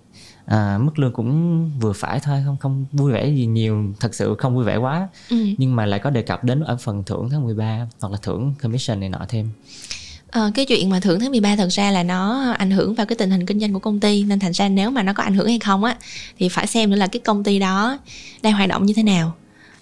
à, 0.46 0.78
mức 0.78 1.00
lương 1.00 1.14
cũng 1.14 1.70
vừa 1.80 1.94
phải 1.94 2.20
thôi 2.20 2.42
không 2.46 2.58
không 2.58 2.86
vui 2.92 3.12
vẻ 3.12 3.28
gì 3.28 3.46
nhiều 3.46 3.94
thật 4.00 4.16
sự 4.16 4.36
không 4.40 4.56
vui 4.56 4.64
vẻ 4.64 4.76
quá. 4.76 5.08
Ừ. 5.30 5.38
Nhưng 5.58 5.76
mà 5.76 5.86
lại 5.86 6.00
có 6.00 6.10
đề 6.10 6.22
cập 6.22 6.44
đến 6.44 6.60
ở 6.60 6.78
phần 6.78 7.04
thưởng 7.04 7.30
tháng 7.32 7.44
13 7.44 7.88
hoặc 8.02 8.12
là 8.12 8.18
thưởng 8.22 8.54
commission 8.62 9.00
này 9.00 9.10
nọ 9.10 9.20
thêm 9.30 9.50
Ờ, 10.36 10.52
cái 10.54 10.66
chuyện 10.66 10.90
mà 10.90 11.00
thưởng 11.00 11.20
tháng 11.20 11.32
13 11.32 11.56
thật 11.56 11.68
ra 11.72 11.92
là 11.92 12.04
nó 12.04 12.52
ảnh 12.58 12.72
hưởng 12.72 12.96
vào 12.96 13.06
cái 13.06 13.16
tình 13.16 13.32
hình 13.32 13.46
kinh 13.46 13.60
doanh 13.60 13.74
của 13.74 13.80
công 13.80 14.00
ty 14.00 14.24
nên 14.24 14.40
thành 14.40 14.52
ra 14.52 14.70
nếu 14.70 14.92
mà 14.92 15.04
nó 15.04 15.14
có 15.14 15.24
ảnh 15.24 15.34
hưởng 15.36 15.48
hay 15.48 15.60
không 15.60 15.84
á 15.84 15.98
thì 16.40 16.50
phải 16.50 16.68
xem 16.68 16.90
nữa 16.90 16.96
là 16.96 17.08
cái 17.08 17.20
công 17.20 17.44
ty 17.44 17.60
đó 17.60 18.00
đang 18.42 18.54
hoạt 18.54 18.70
động 18.70 18.86
như 18.86 18.94
thế 18.94 19.04
nào 19.04 19.34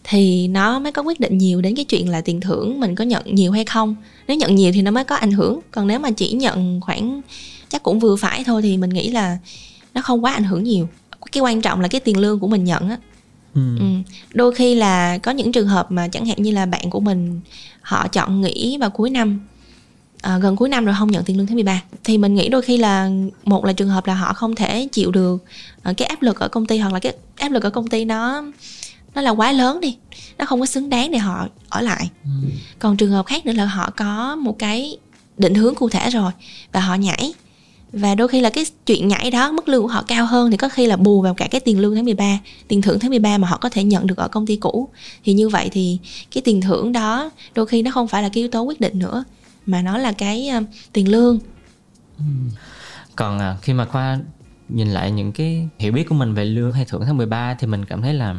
thì 0.04 0.48
nó 0.48 0.80
mới 0.80 0.92
có 0.92 1.02
quyết 1.02 1.20
định 1.20 1.38
nhiều 1.38 1.62
đến 1.62 1.76
cái 1.76 1.86
chuyện 1.86 2.10
là 2.10 2.22
tiền 2.22 2.42
thưởng 2.42 2.80
mình 2.80 2.96
có 2.96 3.04
nhận 3.04 3.36
nhiều 3.36 3.52
hay 3.52 3.66
không 3.66 3.96
nếu 4.28 4.38
nhận 4.38 4.56
nhiều 4.56 4.72
thì 4.74 4.82
nó 4.82 4.92
mới 4.92 5.04
có 5.04 5.16
ảnh 5.16 5.32
hưởng 5.32 5.60
còn 5.72 5.88
nếu 5.88 6.00
mà 6.00 6.12
chỉ 6.12 6.32
nhận 6.32 6.82
khoảng 6.82 7.22
chắc 7.70 7.84
cũng 7.84 8.00
vừa 8.00 8.16
phải 8.16 8.44
thôi 8.44 8.62
thì 8.62 8.78
mình 8.78 8.90
nghĩ 8.90 9.10
là 9.10 9.38
nó 9.94 10.02
không 10.02 10.24
quá 10.24 10.34
ảnh 10.34 10.44
hưởng 10.44 10.64
nhiều 10.64 10.90
cái 11.32 11.42
quan 11.42 11.62
trọng 11.62 11.82
là 11.82 11.88
cái 11.88 12.02
tiền 12.02 12.18
lương 12.18 12.40
của 12.40 12.48
mình 12.48 12.64
nhận 12.64 12.90
á 12.90 12.98
ừ. 13.54 13.78
Ừ. 13.80 13.86
Đôi 14.34 14.56
khi 14.56 14.76
là 14.76 15.18
có 15.18 15.32
những 15.32 15.52
trường 15.52 15.68
hợp 15.68 15.92
mà 15.92 16.08
chẳng 16.08 16.26
hạn 16.26 16.38
như 16.42 16.52
là 16.52 16.66
bạn 16.66 16.90
của 16.90 17.00
mình 17.00 17.40
họ 17.82 18.08
chọn 18.08 18.42
nghỉ 18.42 18.78
vào 18.78 18.90
cuối 18.90 19.10
năm 19.10 19.40
à, 20.24 20.38
gần 20.38 20.56
cuối 20.56 20.70
năm 20.70 20.86
rồi 20.86 20.96
không 21.00 21.12
nhận 21.12 21.24
tiền 21.24 21.38
lương 21.38 21.48
tháng 21.48 21.56
13 21.56 21.82
thì 22.04 22.18
mình 22.18 22.36
nghĩ 22.36 22.50
đôi 22.50 22.62
khi 22.62 22.78
là 22.78 23.10
một 23.44 23.66
là 23.66 23.74
trường 23.74 23.90
hợp 23.90 24.08
là 24.08 24.14
họ 24.14 24.34
không 24.34 24.56
thể 24.56 24.88
chịu 24.92 25.12
được 25.12 25.44
ờ, 25.84 25.94
cái 25.98 26.06
áp 26.06 26.22
lực 26.22 26.40
ở 26.40 26.48
công 26.48 26.66
ty 26.66 26.78
hoặc 26.78 26.94
là 26.94 27.00
cái 27.00 27.14
áp 27.36 27.52
lực 27.52 27.64
ở 27.64 27.70
công 27.70 27.88
ty 27.88 28.06
nó 28.06 28.44
nó 29.16 29.22
là 29.22 29.32
quá 29.32 29.52
lớn 29.52 29.82
đi 29.82 29.98
nó 30.38 30.46
không 30.46 30.60
có 30.60 30.66
xứng 30.66 30.90
đáng 30.90 31.12
để 31.12 31.18
họ 31.18 31.48
ở 31.70 31.82
lại. 31.82 32.10
Còn 32.80 32.98
trường 32.98 33.12
hợp 33.12 33.26
khác 33.26 33.46
nữa 33.46 33.54
là 33.54 33.66
họ 33.66 33.90
có 33.98 34.36
một 34.36 34.60
cái 34.60 34.98
định 35.38 35.56
hướng 35.56 35.76
cụ 35.76 35.90
thể 35.90 36.10
rồi 36.10 36.32
và 36.72 36.80
họ 36.80 36.96
nhảy. 36.96 37.34
Và 37.94 38.16
đôi 38.16 38.28
khi 38.28 38.42
là 38.42 38.50
cái 38.50 38.66
chuyện 38.86 39.08
nhảy 39.08 39.32
đó 39.32 39.52
mức 39.52 39.70
lương 39.70 39.82
của 39.82 39.88
họ 39.88 40.04
cao 40.08 40.26
hơn 40.26 40.52
thì 40.52 40.58
có 40.58 40.70
khi 40.70 40.88
là 40.88 40.96
bù 40.96 41.22
vào 41.22 41.34
cả 41.34 41.48
cái 41.52 41.62
tiền 41.62 41.80
lương 41.80 41.96
tháng 41.96 42.06
13 42.06 42.40
tiền 42.68 42.82
thưởng 42.82 43.00
tháng 43.00 43.10
13 43.10 43.38
mà 43.38 43.48
họ 43.48 43.58
có 43.58 43.70
thể 43.70 43.84
nhận 43.84 44.08
được 44.08 44.18
ở 44.18 44.28
công 44.28 44.46
ty 44.46 44.56
cũ. 44.56 44.90
Thì 45.24 45.34
như 45.34 45.50
vậy 45.50 45.70
thì 45.72 45.98
cái 46.32 46.42
tiền 46.42 46.62
thưởng 46.62 46.92
đó 46.92 47.30
đôi 47.56 47.66
khi 47.66 47.82
nó 47.82 47.92
không 47.92 48.08
phải 48.08 48.24
là 48.24 48.30
cái 48.30 48.42
yếu 48.42 48.48
tố 48.48 48.62
quyết 48.62 48.82
định 48.82 49.00
nữa 49.00 49.24
mà 49.66 49.82
nó 49.82 49.98
là 49.98 50.12
cái 50.12 50.50
uh, 50.58 50.64
tiền 50.94 51.12
lương. 51.12 51.40
Ừ. 52.18 52.24
Còn 53.16 53.40
à, 53.40 53.58
khi 53.62 53.74
mà 53.74 53.86
khoa 53.86 54.20
nhìn 54.70 54.88
lại 54.88 55.12
những 55.12 55.32
cái 55.32 55.70
hiểu 55.80 55.92
biết 55.92 56.10
của 56.10 56.16
mình 56.16 56.34
về 56.34 56.46
lương 56.46 56.72
hay 56.72 56.86
thưởng 56.86 57.04
tháng 57.06 57.18
13 57.18 57.54
thì 57.60 57.68
mình 57.68 57.86
cảm 57.86 58.02
thấy 58.02 58.14
là 58.14 58.36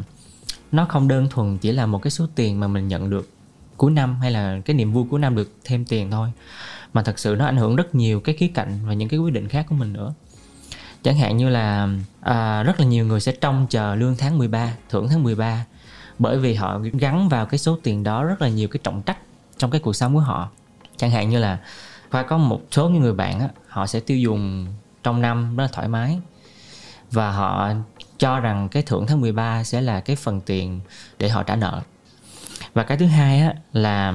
nó 0.71 0.85
không 0.85 1.07
đơn 1.07 1.27
thuần 1.29 1.57
chỉ 1.57 1.71
là 1.71 1.85
một 1.85 2.01
cái 2.01 2.11
số 2.11 2.27
tiền 2.35 2.59
mà 2.59 2.67
mình 2.67 2.87
nhận 2.87 3.09
được 3.09 3.29
cuối 3.77 3.91
năm 3.91 4.19
hay 4.21 4.31
là 4.31 4.59
cái 4.65 4.75
niềm 4.75 4.93
vui 4.93 5.05
cuối 5.09 5.19
năm 5.19 5.35
được 5.35 5.51
thêm 5.63 5.85
tiền 5.85 6.11
thôi 6.11 6.31
mà 6.93 7.03
thật 7.03 7.19
sự 7.19 7.35
nó 7.35 7.45
ảnh 7.45 7.57
hưởng 7.57 7.75
rất 7.75 7.95
nhiều 7.95 8.19
cái 8.19 8.35
khía 8.35 8.47
cạnh 8.47 8.79
và 8.85 8.93
những 8.93 9.09
cái 9.09 9.19
quyết 9.19 9.33
định 9.33 9.47
khác 9.47 9.65
của 9.69 9.75
mình 9.75 9.93
nữa. 9.93 10.13
Chẳng 11.03 11.17
hạn 11.17 11.37
như 11.37 11.49
là 11.49 11.89
à, 12.21 12.63
rất 12.63 12.79
là 12.79 12.85
nhiều 12.85 13.05
người 13.05 13.19
sẽ 13.19 13.31
trông 13.31 13.67
chờ 13.69 13.95
lương 13.95 14.15
tháng 14.17 14.37
13 14.37 14.73
thưởng 14.89 15.07
tháng 15.09 15.23
13 15.23 15.65
bởi 16.19 16.37
vì 16.37 16.53
họ 16.53 16.79
gắn 16.93 17.29
vào 17.29 17.45
cái 17.45 17.57
số 17.57 17.79
tiền 17.83 18.03
đó 18.03 18.23
rất 18.23 18.41
là 18.41 18.49
nhiều 18.49 18.67
cái 18.67 18.79
trọng 18.83 19.01
trách 19.01 19.17
trong 19.57 19.71
cái 19.71 19.81
cuộc 19.81 19.95
sống 19.95 20.13
của 20.13 20.19
họ 20.19 20.49
chẳng 20.97 21.11
hạn 21.11 21.29
như 21.29 21.39
là 21.39 21.57
khoa 22.11 22.23
có 22.23 22.37
một 22.37 22.61
số 22.71 22.89
những 22.89 23.01
người 23.01 23.13
bạn 23.13 23.39
á, 23.39 23.49
họ 23.67 23.87
sẽ 23.87 23.99
tiêu 23.99 24.17
dùng 24.17 24.67
trong 25.03 25.21
năm 25.21 25.55
rất 25.55 25.63
là 25.63 25.69
thoải 25.73 25.87
mái. 25.87 26.19
Và 27.11 27.31
họ 27.31 27.73
cho 28.17 28.39
rằng 28.39 28.69
cái 28.69 28.83
thưởng 28.83 29.05
tháng 29.07 29.21
13 29.21 29.63
sẽ 29.63 29.81
là 29.81 29.99
cái 29.99 30.15
phần 30.15 30.41
tiền 30.41 30.79
để 31.19 31.29
họ 31.29 31.43
trả 31.43 31.55
nợ. 31.55 31.81
Và 32.73 32.83
cái 32.83 32.97
thứ 32.97 33.05
hai 33.05 33.39
á, 33.39 33.53
là 33.73 34.13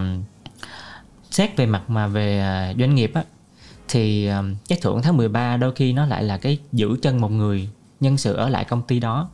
xét 1.30 1.56
về 1.56 1.66
mặt 1.66 1.82
mà 1.90 2.06
về 2.06 2.40
à, 2.40 2.74
doanh 2.78 2.94
nghiệp 2.94 3.12
á, 3.14 3.22
thì 3.88 4.26
à, 4.26 4.42
cái 4.68 4.78
thưởng 4.82 5.02
tháng 5.02 5.16
13 5.16 5.56
đôi 5.56 5.74
khi 5.74 5.92
nó 5.92 6.06
lại 6.06 6.22
là 6.22 6.38
cái 6.38 6.58
giữ 6.72 6.96
chân 7.02 7.20
một 7.20 7.30
người 7.30 7.68
nhân 8.00 8.16
sự 8.16 8.34
ở 8.34 8.48
lại 8.48 8.64
công 8.64 8.82
ty 8.82 9.00
đó. 9.00 9.28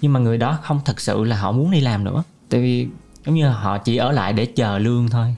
Nhưng 0.00 0.12
mà 0.12 0.20
người 0.20 0.38
đó 0.38 0.58
không 0.62 0.80
thật 0.84 1.00
sự 1.00 1.24
là 1.24 1.36
họ 1.36 1.52
muốn 1.52 1.70
đi 1.70 1.80
làm 1.80 2.04
nữa. 2.04 2.22
Tại 2.48 2.60
vì 2.60 2.88
giống 3.26 3.34
như 3.34 3.48
họ 3.48 3.78
chỉ 3.78 3.96
ở 3.96 4.12
lại 4.12 4.32
để 4.32 4.46
chờ 4.46 4.78
lương 4.78 5.08
thôi 5.08 5.36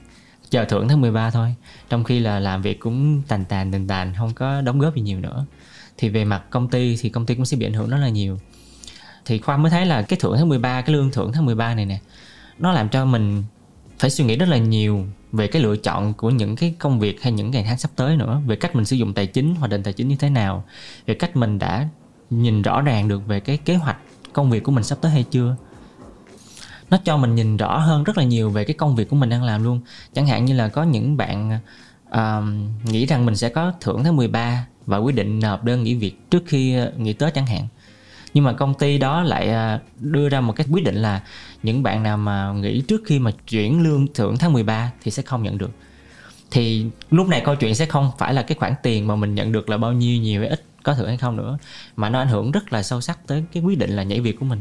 chờ 0.53 0.65
thưởng 0.65 0.87
tháng 0.87 1.01
13 1.01 1.29
thôi. 1.31 1.55
Trong 1.89 2.03
khi 2.03 2.19
là 2.19 2.39
làm 2.39 2.61
việc 2.61 2.79
cũng 2.79 3.21
tàn 3.27 3.45
tàn 3.45 3.71
tàn 3.71 3.87
tàn, 3.87 4.13
không 4.17 4.33
có 4.33 4.61
đóng 4.61 4.79
góp 4.79 4.95
gì 4.95 5.01
nhiều 5.01 5.19
nữa. 5.19 5.45
Thì 5.97 6.09
về 6.09 6.25
mặt 6.25 6.43
công 6.49 6.67
ty 6.67 6.97
thì 7.01 7.09
công 7.09 7.25
ty 7.25 7.35
cũng 7.35 7.45
sẽ 7.45 7.57
bị 7.57 7.65
ảnh 7.65 7.73
hưởng 7.73 7.89
rất 7.89 7.97
là 7.97 8.09
nhiều. 8.09 8.39
Thì 9.25 9.39
khoa 9.39 9.57
mới 9.57 9.71
thấy 9.71 9.85
là 9.85 10.01
cái 10.01 10.19
thưởng 10.21 10.35
tháng 10.37 10.49
13 10.49 10.81
cái 10.81 10.95
lương 10.95 11.11
thưởng 11.11 11.31
tháng 11.33 11.45
13 11.45 11.75
này 11.75 11.85
nè, 11.85 11.99
nó 12.59 12.71
làm 12.71 12.89
cho 12.89 13.05
mình 13.05 13.43
phải 13.99 14.09
suy 14.09 14.25
nghĩ 14.25 14.35
rất 14.35 14.49
là 14.49 14.57
nhiều 14.57 15.05
về 15.31 15.47
cái 15.47 15.61
lựa 15.61 15.75
chọn 15.75 16.13
của 16.13 16.29
những 16.29 16.55
cái 16.55 16.75
công 16.79 16.99
việc 16.99 17.21
hay 17.21 17.31
những 17.31 17.51
ngày 17.51 17.63
tháng 17.67 17.77
sắp 17.77 17.91
tới 17.95 18.17
nữa. 18.17 18.41
Về 18.47 18.55
cách 18.55 18.75
mình 18.75 18.85
sử 18.85 18.95
dụng 18.95 19.13
tài 19.13 19.27
chính, 19.27 19.55
hoạch 19.55 19.71
định 19.71 19.83
tài 19.83 19.93
chính 19.93 20.07
như 20.07 20.15
thế 20.15 20.29
nào. 20.29 20.65
Về 21.05 21.13
cách 21.13 21.35
mình 21.35 21.59
đã 21.59 21.87
nhìn 22.29 22.61
rõ 22.61 22.81
ràng 22.81 23.07
được 23.07 23.27
về 23.27 23.39
cái 23.39 23.57
kế 23.57 23.75
hoạch 23.75 23.97
công 24.33 24.51
việc 24.51 24.63
của 24.63 24.71
mình 24.71 24.83
sắp 24.83 24.97
tới 25.01 25.11
hay 25.11 25.23
chưa 25.31 25.55
nó 26.93 26.99
cho 27.03 27.17
mình 27.17 27.35
nhìn 27.35 27.57
rõ 27.57 27.77
hơn 27.77 28.03
rất 28.03 28.17
là 28.17 28.23
nhiều 28.23 28.49
về 28.49 28.63
cái 28.63 28.73
công 28.73 28.95
việc 28.95 29.09
của 29.09 29.15
mình 29.15 29.29
đang 29.29 29.43
làm 29.43 29.63
luôn. 29.63 29.81
Chẳng 30.13 30.27
hạn 30.27 30.45
như 30.45 30.53
là 30.53 30.67
có 30.67 30.83
những 30.83 31.17
bạn 31.17 31.59
uh, 32.09 32.17
nghĩ 32.83 33.05
rằng 33.05 33.25
mình 33.25 33.35
sẽ 33.35 33.49
có 33.49 33.73
thưởng 33.81 34.03
tháng 34.03 34.15
13 34.15 34.65
và 34.85 34.97
quyết 34.97 35.15
định 35.15 35.39
nộp 35.39 35.63
đơn 35.63 35.83
nghỉ 35.83 35.95
việc 35.95 36.29
trước 36.29 36.43
khi 36.45 36.75
ờ, 36.75 36.91
nghỉ 36.97 37.13
Tết 37.13 37.33
chẳng 37.33 37.45
hạn. 37.45 37.67
Nhưng 38.33 38.43
mà 38.43 38.53
công 38.53 38.73
ty 38.73 38.97
đó 38.97 39.21
lại 39.21 39.49
ờ, 39.49 39.79
đưa 39.99 40.29
ra 40.29 40.41
một 40.41 40.53
cái 40.55 40.67
quyết 40.71 40.83
định 40.83 40.95
là 40.95 41.23
những 41.63 41.83
bạn 41.83 42.03
nào 42.03 42.17
mà 42.17 42.53
nghỉ 42.53 42.81
trước 42.87 43.01
khi 43.05 43.19
mà 43.19 43.31
chuyển 43.47 43.83
lương 43.83 44.13
thưởng 44.13 44.37
tháng 44.37 44.53
13 44.53 44.91
thì 45.03 45.11
sẽ 45.11 45.23
không 45.23 45.43
nhận 45.43 45.57
được. 45.57 45.71
Thì 46.51 46.85
lúc 47.11 47.27
này 47.27 47.41
câu 47.45 47.55
chuyện 47.55 47.75
sẽ 47.75 47.85
không 47.85 48.11
phải 48.17 48.33
là 48.33 48.41
cái 48.41 48.57
khoản 48.59 48.73
tiền 48.83 49.07
mà 49.07 49.15
mình 49.15 49.35
nhận 49.35 49.51
được 49.51 49.69
là 49.69 49.77
bao 49.77 49.93
nhiêu 49.93 50.21
nhiều 50.21 50.41
hay 50.41 50.49
ít 50.49 50.63
có 50.83 50.93
thưởng 50.93 51.07
hay 51.07 51.17
không 51.17 51.37
nữa 51.37 51.57
mà 51.95 52.09
nó 52.09 52.19
ảnh 52.19 52.27
hưởng 52.27 52.51
rất 52.51 52.73
là 52.73 52.83
sâu 52.83 53.01
sắc 53.01 53.27
tới 53.27 53.43
cái 53.53 53.63
quyết 53.63 53.77
định 53.77 53.95
là 53.95 54.03
nhảy 54.03 54.19
việc 54.19 54.39
của 54.39 54.45
mình 54.45 54.59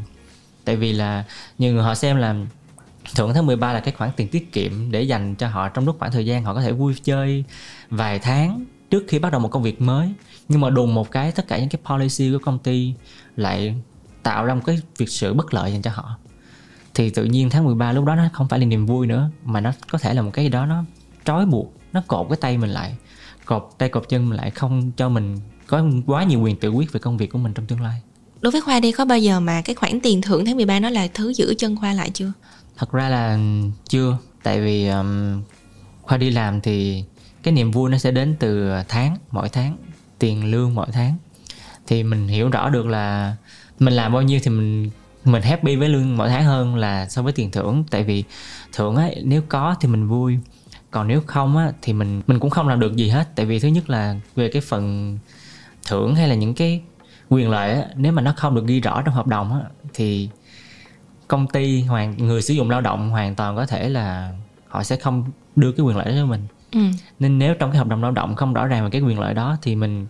tại 0.64 0.76
vì 0.76 0.92
là 0.92 1.24
nhiều 1.58 1.74
người 1.74 1.82
họ 1.82 1.94
xem 1.94 2.16
là 2.16 2.34
thưởng 3.14 3.34
tháng 3.34 3.46
13 3.46 3.72
là 3.72 3.80
cái 3.80 3.94
khoản 3.94 4.10
tiền 4.16 4.28
tiết 4.28 4.52
kiệm 4.52 4.90
để 4.90 5.02
dành 5.02 5.34
cho 5.34 5.48
họ 5.48 5.68
trong 5.68 5.86
lúc 5.86 5.96
khoảng 5.98 6.12
thời 6.12 6.26
gian 6.26 6.44
họ 6.44 6.54
có 6.54 6.62
thể 6.62 6.72
vui 6.72 6.94
chơi 7.04 7.44
vài 7.90 8.18
tháng 8.18 8.64
trước 8.90 9.04
khi 9.08 9.18
bắt 9.18 9.32
đầu 9.32 9.40
một 9.40 9.48
công 9.48 9.62
việc 9.62 9.80
mới. 9.80 10.12
Nhưng 10.48 10.60
mà 10.60 10.70
đùng 10.70 10.94
một 10.94 11.10
cái 11.10 11.32
tất 11.32 11.48
cả 11.48 11.58
những 11.58 11.68
cái 11.68 11.80
policy 11.84 12.32
của 12.32 12.38
công 12.38 12.58
ty 12.58 12.94
lại 13.36 13.74
tạo 14.22 14.44
ra 14.44 14.54
một 14.54 14.62
cái 14.64 14.80
việc 14.98 15.08
sự 15.08 15.34
bất 15.34 15.54
lợi 15.54 15.72
dành 15.72 15.82
cho 15.82 15.90
họ. 15.94 16.16
Thì 16.94 17.10
tự 17.10 17.24
nhiên 17.24 17.50
tháng 17.50 17.64
13 17.64 17.92
lúc 17.92 18.04
đó 18.04 18.14
nó 18.14 18.28
không 18.32 18.48
phải 18.48 18.58
là 18.58 18.66
niềm 18.66 18.86
vui 18.86 19.06
nữa, 19.06 19.30
mà 19.44 19.60
nó 19.60 19.72
có 19.90 19.98
thể 19.98 20.14
là 20.14 20.22
một 20.22 20.30
cái 20.34 20.44
gì 20.44 20.48
đó 20.48 20.66
nó 20.66 20.84
trói 21.24 21.46
buộc, 21.46 21.74
nó 21.92 22.02
cột 22.06 22.26
cái 22.28 22.36
tay 22.40 22.58
mình 22.58 22.70
lại, 22.70 22.96
cột 23.44 23.70
tay 23.78 23.88
cột 23.88 24.08
chân 24.08 24.28
mình 24.28 24.38
lại 24.38 24.50
không 24.50 24.92
cho 24.96 25.08
mình 25.08 25.38
có 25.66 25.84
quá 26.06 26.24
nhiều 26.24 26.40
quyền 26.40 26.56
tự 26.56 26.70
quyết 26.70 26.92
về 26.92 27.00
công 27.00 27.16
việc 27.16 27.30
của 27.30 27.38
mình 27.38 27.54
trong 27.54 27.66
tương 27.66 27.80
lai 27.80 28.00
đối 28.42 28.50
với 28.50 28.60
khoa 28.60 28.80
đi 28.80 28.92
có 28.92 29.04
bao 29.04 29.18
giờ 29.18 29.40
mà 29.40 29.62
cái 29.62 29.74
khoản 29.74 30.00
tiền 30.00 30.22
thưởng 30.22 30.44
tháng 30.44 30.56
13 30.56 30.80
nó 30.80 30.90
là 30.90 31.08
thứ 31.14 31.32
giữ 31.32 31.54
chân 31.58 31.76
khoa 31.76 31.92
lại 31.92 32.10
chưa? 32.10 32.32
Thật 32.76 32.92
ra 32.92 33.08
là 33.08 33.38
chưa 33.88 34.16
tại 34.42 34.60
vì 34.60 34.88
um, 34.88 35.42
khoa 36.02 36.18
đi 36.18 36.30
làm 36.30 36.60
thì 36.60 37.04
cái 37.42 37.54
niềm 37.54 37.70
vui 37.70 37.90
nó 37.90 37.98
sẽ 37.98 38.10
đến 38.10 38.36
từ 38.38 38.70
tháng 38.88 39.16
mỗi 39.30 39.48
tháng 39.48 39.76
tiền 40.18 40.50
lương 40.50 40.74
mỗi 40.74 40.86
tháng. 40.92 41.16
Thì 41.86 42.02
mình 42.02 42.28
hiểu 42.28 42.50
rõ 42.50 42.70
được 42.70 42.86
là 42.86 43.36
mình 43.78 43.94
làm 43.94 44.12
bao 44.12 44.22
nhiêu 44.22 44.40
thì 44.42 44.50
mình 44.50 44.90
mình 45.24 45.42
happy 45.42 45.76
với 45.76 45.88
lương 45.88 46.16
mỗi 46.16 46.28
tháng 46.28 46.44
hơn 46.44 46.76
là 46.76 47.08
so 47.08 47.22
với 47.22 47.32
tiền 47.32 47.50
thưởng. 47.50 47.84
Tại 47.90 48.04
vì 48.04 48.24
thưởng 48.72 48.96
ấy 48.96 49.22
nếu 49.24 49.42
có 49.48 49.76
thì 49.80 49.88
mình 49.88 50.08
vui 50.08 50.38
còn 50.90 51.08
nếu 51.08 51.20
không 51.26 51.56
á 51.56 51.72
thì 51.82 51.92
mình 51.92 52.22
mình 52.26 52.38
cũng 52.38 52.50
không 52.50 52.68
làm 52.68 52.80
được 52.80 52.96
gì 52.96 53.08
hết. 53.08 53.28
Tại 53.36 53.46
vì 53.46 53.58
thứ 53.58 53.68
nhất 53.68 53.90
là 53.90 54.16
về 54.36 54.48
cái 54.48 54.62
phần 54.62 55.18
thưởng 55.86 56.14
hay 56.14 56.28
là 56.28 56.34
những 56.34 56.54
cái 56.54 56.80
quyền 57.32 57.50
lợi 57.50 57.72
á 57.72 57.86
nếu 57.96 58.12
mà 58.12 58.22
nó 58.22 58.34
không 58.36 58.54
được 58.54 58.66
ghi 58.66 58.80
rõ 58.80 59.02
trong 59.02 59.14
hợp 59.14 59.26
đồng 59.26 59.52
á 59.52 59.60
thì 59.94 60.28
công 61.28 61.46
ty 61.46 61.82
hoàn 61.82 62.16
người 62.16 62.42
sử 62.42 62.54
dụng 62.54 62.70
lao 62.70 62.80
động 62.80 63.10
hoàn 63.10 63.34
toàn 63.34 63.56
có 63.56 63.66
thể 63.66 63.88
là 63.88 64.32
họ 64.68 64.82
sẽ 64.82 64.96
không 64.96 65.24
đưa 65.56 65.72
cái 65.72 65.84
quyền 65.84 65.96
lợi 65.96 66.06
đó 66.06 66.12
cho 66.16 66.26
mình 66.26 66.46
ừ. 66.72 66.80
nên 67.18 67.38
nếu 67.38 67.54
trong 67.54 67.70
cái 67.70 67.78
hợp 67.78 67.88
đồng 67.88 68.02
lao 68.02 68.12
động 68.12 68.36
không 68.36 68.52
rõ 68.52 68.66
ràng 68.66 68.84
về 68.84 68.90
cái 68.90 69.00
quyền 69.00 69.18
lợi 69.20 69.34
đó 69.34 69.56
thì 69.62 69.74
mình 69.74 70.06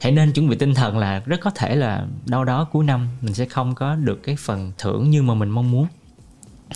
hãy 0.00 0.12
nên 0.12 0.32
chuẩn 0.32 0.48
bị 0.48 0.56
tinh 0.56 0.74
thần 0.74 0.98
là 0.98 1.22
rất 1.26 1.40
có 1.40 1.50
thể 1.50 1.76
là 1.76 2.06
đâu 2.26 2.44
đó 2.44 2.64
cuối 2.72 2.84
năm 2.84 3.08
mình 3.20 3.34
sẽ 3.34 3.44
không 3.44 3.74
có 3.74 3.94
được 3.94 4.22
cái 4.22 4.36
phần 4.36 4.72
thưởng 4.78 5.10
như 5.10 5.22
mà 5.22 5.34
mình 5.34 5.50
mong 5.50 5.70
muốn 5.70 5.86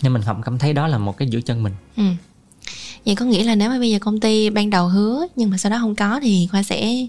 nên 0.02 0.12
mình 0.12 0.22
không 0.22 0.42
cảm 0.42 0.58
thấy 0.58 0.72
đó 0.72 0.86
là 0.86 0.98
một 0.98 1.16
cái 1.16 1.28
giữ 1.28 1.40
chân 1.40 1.62
mình 1.62 1.72
ừ. 1.96 2.04
vậy 3.06 3.14
có 3.14 3.24
nghĩa 3.24 3.44
là 3.44 3.54
nếu 3.54 3.70
mà 3.70 3.78
bây 3.78 3.90
giờ 3.90 3.98
công 4.00 4.20
ty 4.20 4.50
ban 4.50 4.70
đầu 4.70 4.88
hứa 4.88 5.26
nhưng 5.36 5.50
mà 5.50 5.56
sau 5.56 5.70
đó 5.70 5.78
không 5.80 5.94
có 5.94 6.20
thì 6.22 6.48
khoa 6.50 6.62
sẽ 6.62 7.06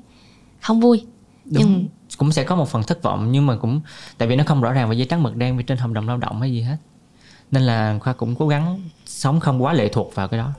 không 0.61 0.79
vui 0.79 1.05
Đúng. 1.45 1.63
nhưng 1.63 1.87
cũng 2.17 2.31
sẽ 2.31 2.43
có 2.43 2.55
một 2.55 2.69
phần 2.69 2.83
thất 2.83 3.03
vọng, 3.03 3.31
nhưng 3.31 3.45
mà 3.45 3.57
cũng, 3.57 3.81
tại 4.17 4.27
vì 4.27 4.35
nó 4.35 4.43
không 4.47 4.61
rõ 4.61 4.71
ràng 4.71 4.89
về 4.89 4.95
giấy 4.95 5.05
trắng 5.09 5.23
mực 5.23 5.35
đen 5.35 5.63
trên 5.67 5.77
hợp 5.77 5.91
đồng 5.91 6.07
lao 6.07 6.17
động 6.17 6.41
hay 6.41 6.51
gì 6.51 6.61
hết. 6.61 6.77
Nên 7.51 7.63
là 7.63 7.99
khoa 8.01 8.13
cũng 8.13 8.35
cố 8.35 8.47
gắng 8.47 8.89
sống 9.05 9.39
không 9.39 9.63
quá 9.63 9.73
lệ 9.73 9.89
thuộc 9.89 10.15
vào 10.15 10.27
cái 10.27 10.37
đó. 10.37 10.53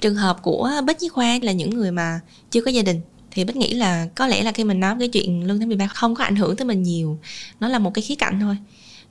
Trường 0.00 0.14
hợp 0.14 0.42
của 0.42 0.70
bích 0.86 1.00
với 1.00 1.08
khoa 1.08 1.38
là 1.42 1.52
những 1.52 1.70
người 1.70 1.90
mà 1.90 2.20
chưa 2.50 2.60
có 2.60 2.70
gia 2.70 2.82
đình, 2.82 3.00
thì 3.30 3.44
bích 3.44 3.56
nghĩ 3.56 3.74
là 3.74 4.06
có 4.14 4.26
lẽ 4.26 4.42
là 4.42 4.52
khi 4.52 4.64
mình 4.64 4.80
nói 4.80 4.96
cái 4.98 5.08
chuyện 5.08 5.46
lương 5.46 5.58
tháng 5.58 5.68
13 5.68 5.86
không 5.86 6.14
có 6.14 6.24
ảnh 6.24 6.36
hưởng 6.36 6.56
tới 6.56 6.66
mình 6.66 6.82
nhiều. 6.82 7.18
Nó 7.60 7.68
là 7.68 7.78
một 7.78 7.94
cái 7.94 8.02
khía 8.02 8.14
cạnh 8.14 8.40
thôi 8.40 8.56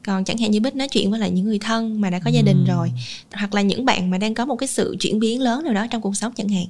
còn 0.03 0.23
chẳng 0.23 0.37
hạn 0.37 0.51
như 0.51 0.59
bích 0.59 0.75
nói 0.75 0.87
chuyện 0.87 1.11
với 1.11 1.19
lại 1.19 1.31
những 1.31 1.45
người 1.45 1.59
thân 1.59 2.01
mà 2.01 2.09
đã 2.09 2.19
có 2.19 2.29
gia 2.29 2.41
đình 2.41 2.65
rồi 2.65 2.91
hoặc 3.33 3.53
là 3.53 3.61
những 3.61 3.85
bạn 3.85 4.09
mà 4.09 4.17
đang 4.17 4.33
có 4.33 4.45
một 4.45 4.55
cái 4.55 4.67
sự 4.67 4.95
chuyển 4.99 5.19
biến 5.19 5.41
lớn 5.41 5.63
nào 5.63 5.73
đó 5.73 5.87
trong 5.91 6.01
cuộc 6.01 6.17
sống 6.17 6.33
chẳng 6.35 6.49
hạn. 6.49 6.65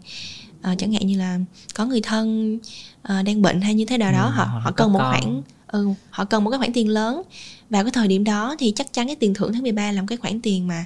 À, 0.62 0.76
chẳng 0.78 0.94
hạn 0.94 1.08
như 1.08 1.18
là 1.18 1.40
có 1.76 1.86
người 1.86 2.02
thân 2.02 2.58
à, 3.02 3.22
đang 3.22 3.42
bệnh 3.42 3.62
hay 3.62 3.74
như 3.74 3.86
thế 3.86 3.98
nào 3.98 4.12
đó 4.12 4.26
ừ, 4.26 4.32
họ 4.32 4.46
họ 4.64 4.72
cần 4.72 4.94
một 4.94 5.00
con. 5.00 5.12
khoản 5.12 5.42
ừ, 5.68 5.88
họ 6.10 6.26
cần 6.26 6.44
một 6.44 6.50
cái 6.50 6.58
khoản 6.58 6.74
tiền 6.74 6.90
lớn. 6.90 7.22
Vào 7.70 7.84
cái 7.84 7.92
thời 7.92 8.08
điểm 8.08 8.24
đó 8.24 8.56
thì 8.60 8.74
chắc 8.76 8.94
chắn 8.94 9.08
cái 9.08 9.16
tiền 9.16 9.34
thưởng 9.34 9.54
tháng 9.54 9.62
13 9.62 9.92
là 9.92 10.02
một 10.02 10.08
cái 10.10 10.18
khoản 10.18 10.42
tiền 10.42 10.68
mà 10.68 10.86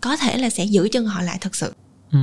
có 0.00 0.16
thể 0.16 0.38
là 0.38 0.50
sẽ 0.50 0.64
giữ 0.64 0.88
chân 0.92 1.06
họ 1.06 1.22
lại 1.22 1.38
thật 1.40 1.54
sự. 1.54 1.72
Ừ. 2.12 2.18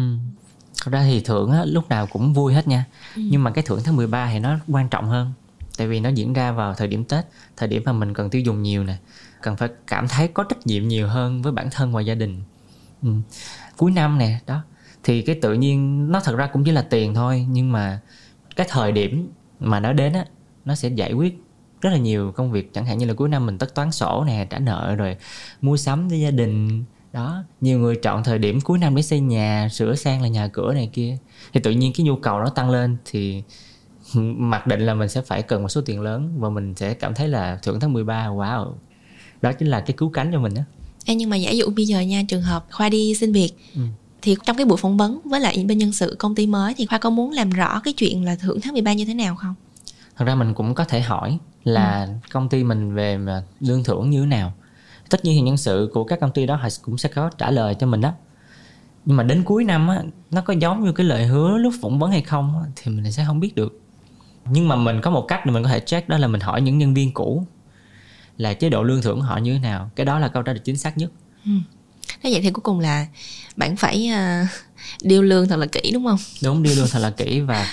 Thật 0.84 0.92
ra 0.92 1.04
thì 1.04 1.22
thưởng 1.22 1.52
á, 1.52 1.66
lúc 1.66 1.90
nào 1.90 2.08
cũng 2.08 2.34
vui 2.34 2.54
hết 2.54 2.68
nha. 2.68 2.86
Ừ. 3.16 3.22
Nhưng 3.26 3.44
mà 3.44 3.52
cái 3.52 3.64
thưởng 3.64 3.82
tháng 3.84 3.96
13 3.96 4.30
thì 4.34 4.40
nó 4.40 4.58
quan 4.68 4.90
trọng 4.90 5.10
hơn. 5.10 5.34
Tại 5.78 5.88
vì 5.88 6.00
nó 6.00 6.10
diễn 6.10 6.34
ra 6.34 6.52
vào 6.52 6.74
thời 6.74 6.88
điểm 6.88 7.04
Tết 7.04 7.26
Thời 7.58 7.70
điểm 7.70 7.82
mà 7.86 7.94
mình 7.94 8.14
cần 8.14 8.30
tiêu 8.30 8.42
dùng 8.42 8.64
nhiều 8.64 8.84
nè 8.84 8.96
Cần 9.42 9.56
phải 9.56 9.70
cảm 9.88 10.08
thấy 10.08 10.28
có 10.28 10.44
trách 10.44 10.68
nhiệm 10.68 10.88
nhiều 10.88 11.08
hơn 11.08 11.42
với 11.42 11.52
bản 11.52 11.70
thân 11.72 11.94
và 11.94 12.02
gia 12.02 12.16
đình. 12.16 12.42
Ừ. 13.04 13.10
Cuối 13.78 13.92
năm 13.92 14.18
nè, 14.18 14.40
đó. 14.48 14.62
Thì 15.04 15.22
cái 15.22 15.40
tự 15.42 15.54
nhiên, 15.54 16.08
nó 16.12 16.20
thật 16.20 16.36
ra 16.36 16.48
cũng 16.48 16.64
chỉ 16.64 16.72
là 16.72 16.82
tiền 16.82 17.14
thôi, 17.14 17.46
Nhưng 17.50 17.72
mà 17.72 18.00
cái 18.56 18.68
thời 18.70 18.92
điểm 18.92 19.30
mà 19.60 19.80
nó 19.80 19.94
đến 19.94 20.14
á, 20.14 20.26
Nó 20.66 20.76
sẽ 20.76 20.90
giải 20.90 21.14
quyết 21.14 21.44
rất 21.82 21.90
là 21.90 21.98
nhiều 21.98 22.32
công 22.32 22.52
việc. 22.52 22.74
Chẳng 22.74 22.86
hạn 22.86 22.98
như 22.98 23.06
là 23.06 23.14
cuối 23.14 23.30
năm 23.30 23.46
mình 23.46 23.58
tất 23.58 23.76
toán 23.76 23.92
sổ 23.92 24.24
nè, 24.28 24.48
Trả 24.50 24.60
nợ 24.60 24.96
rồi 24.96 25.18
mua 25.62 25.78
sắm 25.78 26.08
với 26.08 26.20
gia 26.20 26.32
đình, 26.32 26.84
đó. 27.14 27.44
Nhiều 27.62 27.80
người 27.80 27.96
chọn 27.96 28.24
thời 28.24 28.40
điểm 28.40 28.62
cuối 28.62 28.78
năm 28.78 28.96
để 28.96 29.02
xây 29.02 29.20
nhà, 29.20 29.68
sửa 29.72 29.96
sang 29.96 30.22
là 30.22 30.28
nhà 30.28 30.48
cửa 30.48 30.74
này 30.74 30.90
kia. 30.94 31.18
Thì 31.54 31.60
tự 31.60 31.72
nhiên 31.72 31.94
cái 31.96 32.06
nhu 32.06 32.16
cầu 32.16 32.40
nó 32.40 32.50
tăng 32.50 32.70
lên 32.70 32.98
thì 33.06 33.44
mặc 34.38 34.68
định 34.68 34.82
là 34.82 34.94
mình 34.94 35.10
sẽ 35.10 35.22
phải 35.22 35.42
cần 35.42 35.62
một 35.62 35.70
số 35.70 35.82
tiền 35.82 36.02
lớn 36.02 36.36
và 36.40 36.50
mình 36.50 36.76
sẽ 36.76 36.94
cảm 36.94 37.14
thấy 37.14 37.28
là 37.28 37.60
thưởng 37.64 37.80
tháng 37.80 37.94
13 37.94 38.28
wow 38.28 38.74
đó 39.42 39.54
chính 39.54 39.68
là 39.68 39.80
cái 39.80 39.94
cứu 39.98 40.10
cánh 40.10 40.30
cho 40.32 40.40
mình 40.40 40.56
á. 40.56 40.64
Ê, 41.06 41.16
nhưng 41.16 41.30
mà 41.30 41.38
giả 41.38 41.52
dụ 41.52 41.66
bây 41.76 41.86
giờ 41.86 42.00
nha 42.00 42.24
trường 42.28 42.42
hợp 42.42 42.66
khoa 42.72 42.90
đi 42.90 43.16
xin 43.16 43.32
việc 43.32 43.52
ừ. 43.76 43.82
thì 44.22 44.36
trong 44.46 44.58
cái 44.58 44.66
buổi 44.66 44.78
phỏng 44.78 44.98
vấn 44.98 45.20
với 45.26 45.40
lại 45.40 45.66
bên 45.68 45.78
nhân 45.78 45.92
sự 45.92 46.16
công 46.20 46.36
ty 46.36 46.48
mới 46.48 46.74
thì 46.78 46.86
khoa 46.86 46.98
có 46.98 47.10
muốn 47.10 47.32
làm 47.32 47.50
rõ 47.50 47.82
cái 47.84 47.94
chuyện 47.94 48.26
là 48.26 48.36
thưởng 48.36 48.62
tháng 48.62 48.74
13 48.74 48.94
như 48.94 49.06
thế 49.06 49.14
nào 49.14 49.36
không? 49.36 49.56
Thật 50.18 50.26
ra 50.26 50.36
mình 50.36 50.54
cũng 50.54 50.74
có 50.74 50.84
thể 50.84 51.02
hỏi 51.02 51.38
là 51.64 52.06
ừ. 52.06 52.30
công 52.32 52.50
ty 52.50 52.64
mình 52.64 52.96
về 52.96 53.20
lương 53.60 53.84
thưởng 53.84 54.10
như 54.10 54.22
thế 54.22 54.28
nào. 54.28 54.54
Tất 55.10 55.26
nhiên 55.26 55.36
thì 55.36 55.42
nhân 55.42 55.58
sự 55.58 55.90
của 55.94 56.04
các 56.04 56.20
công 56.20 56.32
ty 56.32 56.46
đó 56.46 56.56
họ 56.56 56.68
cũng 56.82 56.98
sẽ 56.98 57.10
có 57.10 57.30
trả 57.38 57.52
lời 57.52 57.76
cho 57.80 57.88
mình 57.88 58.02
đó 58.02 58.14
nhưng 59.06 59.18
mà 59.18 59.24
đến 59.24 59.44
cuối 59.44 59.64
năm 59.64 59.88
á 59.88 60.04
nó 60.32 60.42
có 60.42 60.54
giống 60.54 60.84
như 60.84 60.92
cái 60.92 61.06
lời 61.06 61.26
hứa 61.26 61.58
lúc 61.58 61.74
phỏng 61.82 62.00
vấn 62.00 62.12
hay 62.12 62.22
không 62.22 62.64
thì 62.76 62.92
mình 62.92 63.12
sẽ 63.12 63.24
không 63.28 63.40
biết 63.40 63.56
được. 63.56 63.80
Nhưng 64.46 64.68
mà 64.68 64.76
mình 64.76 65.02
có 65.02 65.12
một 65.12 65.26
cách 65.28 65.46
để 65.46 65.52
mình 65.52 65.64
có 65.64 65.70
thể 65.70 65.80
check 65.80 66.10
đó 66.10 66.18
là 66.18 66.28
mình 66.28 66.42
hỏi 66.42 66.62
những 66.62 66.78
nhân 66.78 66.94
viên 66.94 67.14
cũ 67.14 67.44
là 68.40 68.54
chế 68.54 68.70
độ 68.70 68.84
lương 68.84 69.02
thưởng 69.02 69.22
họ 69.22 69.38
như 69.38 69.54
thế 69.54 69.60
nào 69.60 69.92
cái 69.96 70.06
đó 70.06 70.20
là 70.20 70.28
câu 70.28 70.44
trả 70.44 70.54
lời 70.54 70.62
chính 70.66 70.78
xác 70.78 70.98
nhất 70.98 71.12
ừ. 71.46 71.52
Thế 72.24 72.32
vậy 72.32 72.42
thì 72.42 72.52
cuối 72.52 72.62
cùng 72.62 72.80
là 72.80 73.08
bạn 73.56 73.76
phải 73.76 74.12
uh, 74.14 74.48
điêu 75.02 75.22
lương 75.22 75.48
thật 75.48 75.56
là 75.56 75.66
kỹ 75.66 75.92
đúng 75.94 76.06
không? 76.06 76.18
Đúng, 76.44 76.64
điêu 76.64 76.76
lương 76.76 76.88
thật 76.92 77.00
là 77.00 77.10
kỹ 77.10 77.40
và 77.40 77.68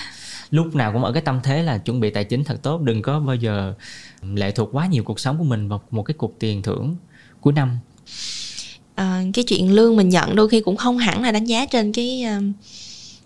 lúc 0.51 0.75
nào 0.75 0.93
cũng 0.93 1.03
ở 1.03 1.11
cái 1.11 1.21
tâm 1.21 1.39
thế 1.43 1.63
là 1.63 1.77
chuẩn 1.77 1.99
bị 1.99 2.09
tài 2.09 2.23
chính 2.23 2.43
thật 2.43 2.59
tốt 2.63 2.81
đừng 2.81 3.01
có 3.01 3.19
bao 3.19 3.35
giờ 3.35 3.73
lệ 4.21 4.51
thuộc 4.51 4.69
quá 4.71 4.87
nhiều 4.87 5.03
cuộc 5.03 5.19
sống 5.19 5.37
của 5.37 5.43
mình 5.43 5.69
vào 5.69 5.81
một 5.91 6.03
cái 6.03 6.13
cục 6.13 6.35
tiền 6.39 6.61
thưởng 6.61 6.95
cuối 7.41 7.53
năm 7.53 7.77
à, 8.95 9.23
cái 9.33 9.43
chuyện 9.43 9.73
lương 9.73 9.95
mình 9.95 10.09
nhận 10.09 10.35
đôi 10.35 10.49
khi 10.49 10.61
cũng 10.61 10.77
không 10.77 10.97
hẳn 10.97 11.21
là 11.21 11.31
đánh 11.31 11.45
giá 11.45 11.65
trên 11.65 11.91
cái 11.91 12.25
uh, 12.37 12.43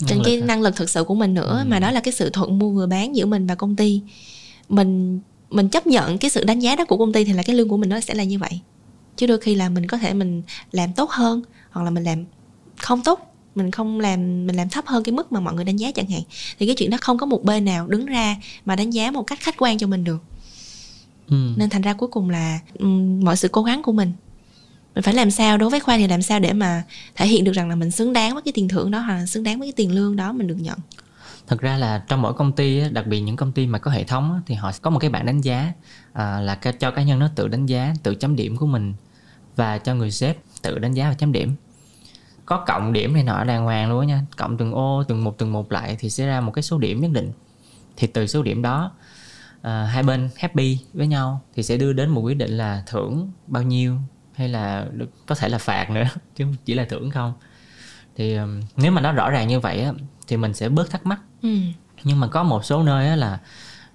trên 0.07 0.17
năng 0.17 0.23
cái 0.25 0.37
lực 0.37 0.45
năng 0.45 0.61
lực 0.61 0.75
thực 0.75 0.89
sự 0.89 1.03
của 1.03 1.15
mình 1.15 1.33
nữa 1.33 1.57
ừ. 1.63 1.69
mà 1.69 1.79
đó 1.79 1.91
là 1.91 1.99
cái 1.99 2.13
sự 2.13 2.29
thuận 2.29 2.59
mua 2.59 2.69
vừa 2.69 2.87
bán 2.87 3.15
giữa 3.15 3.25
mình 3.25 3.47
và 3.47 3.55
công 3.55 3.75
ty 3.75 4.01
mình 4.69 5.19
mình 5.51 5.69
chấp 5.69 5.87
nhận 5.87 6.17
cái 6.17 6.29
sự 6.29 6.43
đánh 6.43 6.59
giá 6.59 6.75
đó 6.75 6.85
của 6.85 6.97
công 6.97 7.13
ty 7.13 7.23
thì 7.23 7.33
là 7.33 7.43
cái 7.43 7.55
lương 7.55 7.69
của 7.69 7.77
mình 7.77 7.89
nó 7.89 7.99
sẽ 7.99 8.13
là 8.13 8.23
như 8.23 8.39
vậy. 8.39 8.59
Chứ 9.17 9.27
đôi 9.27 9.37
khi 9.37 9.55
là 9.55 9.69
mình 9.69 9.87
có 9.87 9.97
thể 9.97 10.13
mình 10.13 10.41
làm 10.71 10.93
tốt 10.93 11.09
hơn 11.09 11.41
hoặc 11.71 11.83
là 11.83 11.89
mình 11.89 12.03
làm 12.03 12.25
không 12.77 13.03
tốt 13.03 13.27
mình 13.55 13.71
không 13.71 13.99
làm 13.99 14.47
mình 14.47 14.55
làm 14.55 14.69
thấp 14.69 14.85
hơn 14.87 15.03
cái 15.03 15.13
mức 15.13 15.31
mà 15.31 15.39
mọi 15.39 15.53
người 15.53 15.65
đánh 15.65 15.77
giá 15.77 15.91
chẳng 15.91 16.09
hạn. 16.09 16.21
Thì 16.59 16.65
cái 16.65 16.75
chuyện 16.75 16.89
đó 16.89 16.97
không 17.01 17.17
có 17.17 17.25
một 17.25 17.43
bên 17.43 17.65
nào 17.65 17.87
đứng 17.87 18.05
ra 18.05 18.35
mà 18.65 18.75
đánh 18.75 18.89
giá 18.89 19.11
một 19.11 19.23
cách 19.23 19.39
khách 19.41 19.55
quan 19.57 19.77
cho 19.77 19.87
mình 19.87 20.03
được. 20.03 20.23
Ừ. 21.27 21.53
nên 21.57 21.69
thành 21.69 21.81
ra 21.81 21.93
cuối 21.93 22.09
cùng 22.09 22.29
là 22.29 22.59
um, 22.79 23.23
mọi 23.23 23.37
sự 23.37 23.47
cố 23.47 23.63
gắng 23.63 23.83
của 23.83 23.91
mình. 23.91 24.11
Mình 24.95 25.03
phải 25.03 25.13
làm 25.13 25.31
sao 25.31 25.57
đối 25.57 25.69
với 25.69 25.79
khoa 25.79 25.97
thì 25.97 26.07
làm 26.07 26.21
sao 26.21 26.39
để 26.39 26.53
mà 26.53 26.83
thể 27.15 27.27
hiện 27.27 27.43
được 27.43 27.51
rằng 27.51 27.69
là 27.69 27.75
mình 27.75 27.91
xứng 27.91 28.13
đáng 28.13 28.33
với 28.33 28.41
cái 28.41 28.51
tiền 28.51 28.67
thưởng 28.67 28.91
đó 28.91 28.99
hoặc 28.99 29.13
là 29.13 29.25
xứng 29.25 29.43
đáng 29.43 29.59
với 29.59 29.67
cái 29.67 29.73
tiền 29.75 29.91
lương 29.95 30.15
đó 30.15 30.33
mình 30.33 30.47
được 30.47 30.57
nhận 30.59 30.77
thật 31.47 31.59
ra 31.61 31.77
là 31.77 32.03
trong 32.07 32.21
mỗi 32.21 32.33
công 32.33 32.51
ty 32.51 32.89
đặc 32.89 33.07
biệt 33.07 33.19
những 33.19 33.35
công 33.35 33.51
ty 33.51 33.67
mà 33.67 33.79
có 33.79 33.91
hệ 33.91 34.03
thống 34.03 34.41
thì 34.45 34.55
họ 34.55 34.71
có 34.81 34.89
một 34.89 34.99
cái 34.99 35.09
bảng 35.09 35.25
đánh 35.25 35.41
giá 35.41 35.73
à, 36.13 36.39
là 36.39 36.55
cho 36.55 36.91
cá 36.91 37.03
nhân 37.03 37.19
nó 37.19 37.29
tự 37.35 37.47
đánh 37.47 37.65
giá 37.65 37.93
tự 38.03 38.15
chấm 38.15 38.35
điểm 38.35 38.57
của 38.57 38.65
mình 38.65 38.93
và 39.55 39.77
cho 39.77 39.95
người 39.95 40.11
sếp 40.11 40.37
tự 40.61 40.79
đánh 40.79 40.93
giá 40.93 41.09
và 41.09 41.13
chấm 41.13 41.31
điểm. 41.31 41.55
Có 42.45 42.63
cộng 42.67 42.93
điểm 42.93 43.13
này 43.13 43.23
nọ 43.23 43.43
đàng 43.43 43.63
hoàng 43.63 43.89
luôn 43.89 44.07
nha 44.07 44.25
cộng 44.37 44.57
từng 44.57 44.73
ô 44.73 45.03
từng 45.07 45.23
một 45.23 45.37
từng 45.37 45.51
một 45.51 45.71
lại 45.71 45.95
thì 45.99 46.09
sẽ 46.09 46.27
ra 46.27 46.41
một 46.41 46.51
cái 46.51 46.63
số 46.63 46.77
điểm 46.77 47.01
nhất 47.01 47.11
định. 47.11 47.31
Thì 47.97 48.07
từ 48.07 48.27
số 48.27 48.43
điểm 48.43 48.61
đó 48.61 48.91
uh, 49.57 49.63
hai 49.63 50.03
bên 50.03 50.29
happy 50.35 50.77
với 50.93 51.07
nhau 51.07 51.41
thì 51.55 51.63
sẽ 51.63 51.77
đưa 51.77 51.93
đến 51.93 52.09
một 52.09 52.21
quyết 52.21 52.37
định 52.37 52.51
là 52.51 52.83
thưởng 52.87 53.31
bao 53.47 53.63
nhiêu 53.63 53.97
hay 54.33 54.49
là 54.49 54.85
được 54.91 55.09
có 55.25 55.35
thể 55.35 55.49
là 55.49 55.57
phạt 55.57 55.89
nữa 55.89 56.03
chứ 56.35 56.45
chỉ 56.65 56.73
là 56.73 56.85
thưởng 56.89 57.11
không 57.11 57.33
thì 58.15 58.37
nếu 58.77 58.91
mà 58.91 59.01
nó 59.01 59.11
rõ 59.11 59.29
ràng 59.29 59.47
như 59.47 59.59
vậy 59.59 59.81
á, 59.81 59.91
thì 60.27 60.37
mình 60.37 60.53
sẽ 60.53 60.69
bớt 60.69 60.89
thắc 60.89 61.05
mắc. 61.05 61.19
Ừ. 61.41 61.57
nhưng 62.03 62.19
mà 62.19 62.27
có 62.27 62.43
một 62.43 62.65
số 62.65 62.83
nơi 62.83 63.07
á, 63.07 63.15
là 63.15 63.39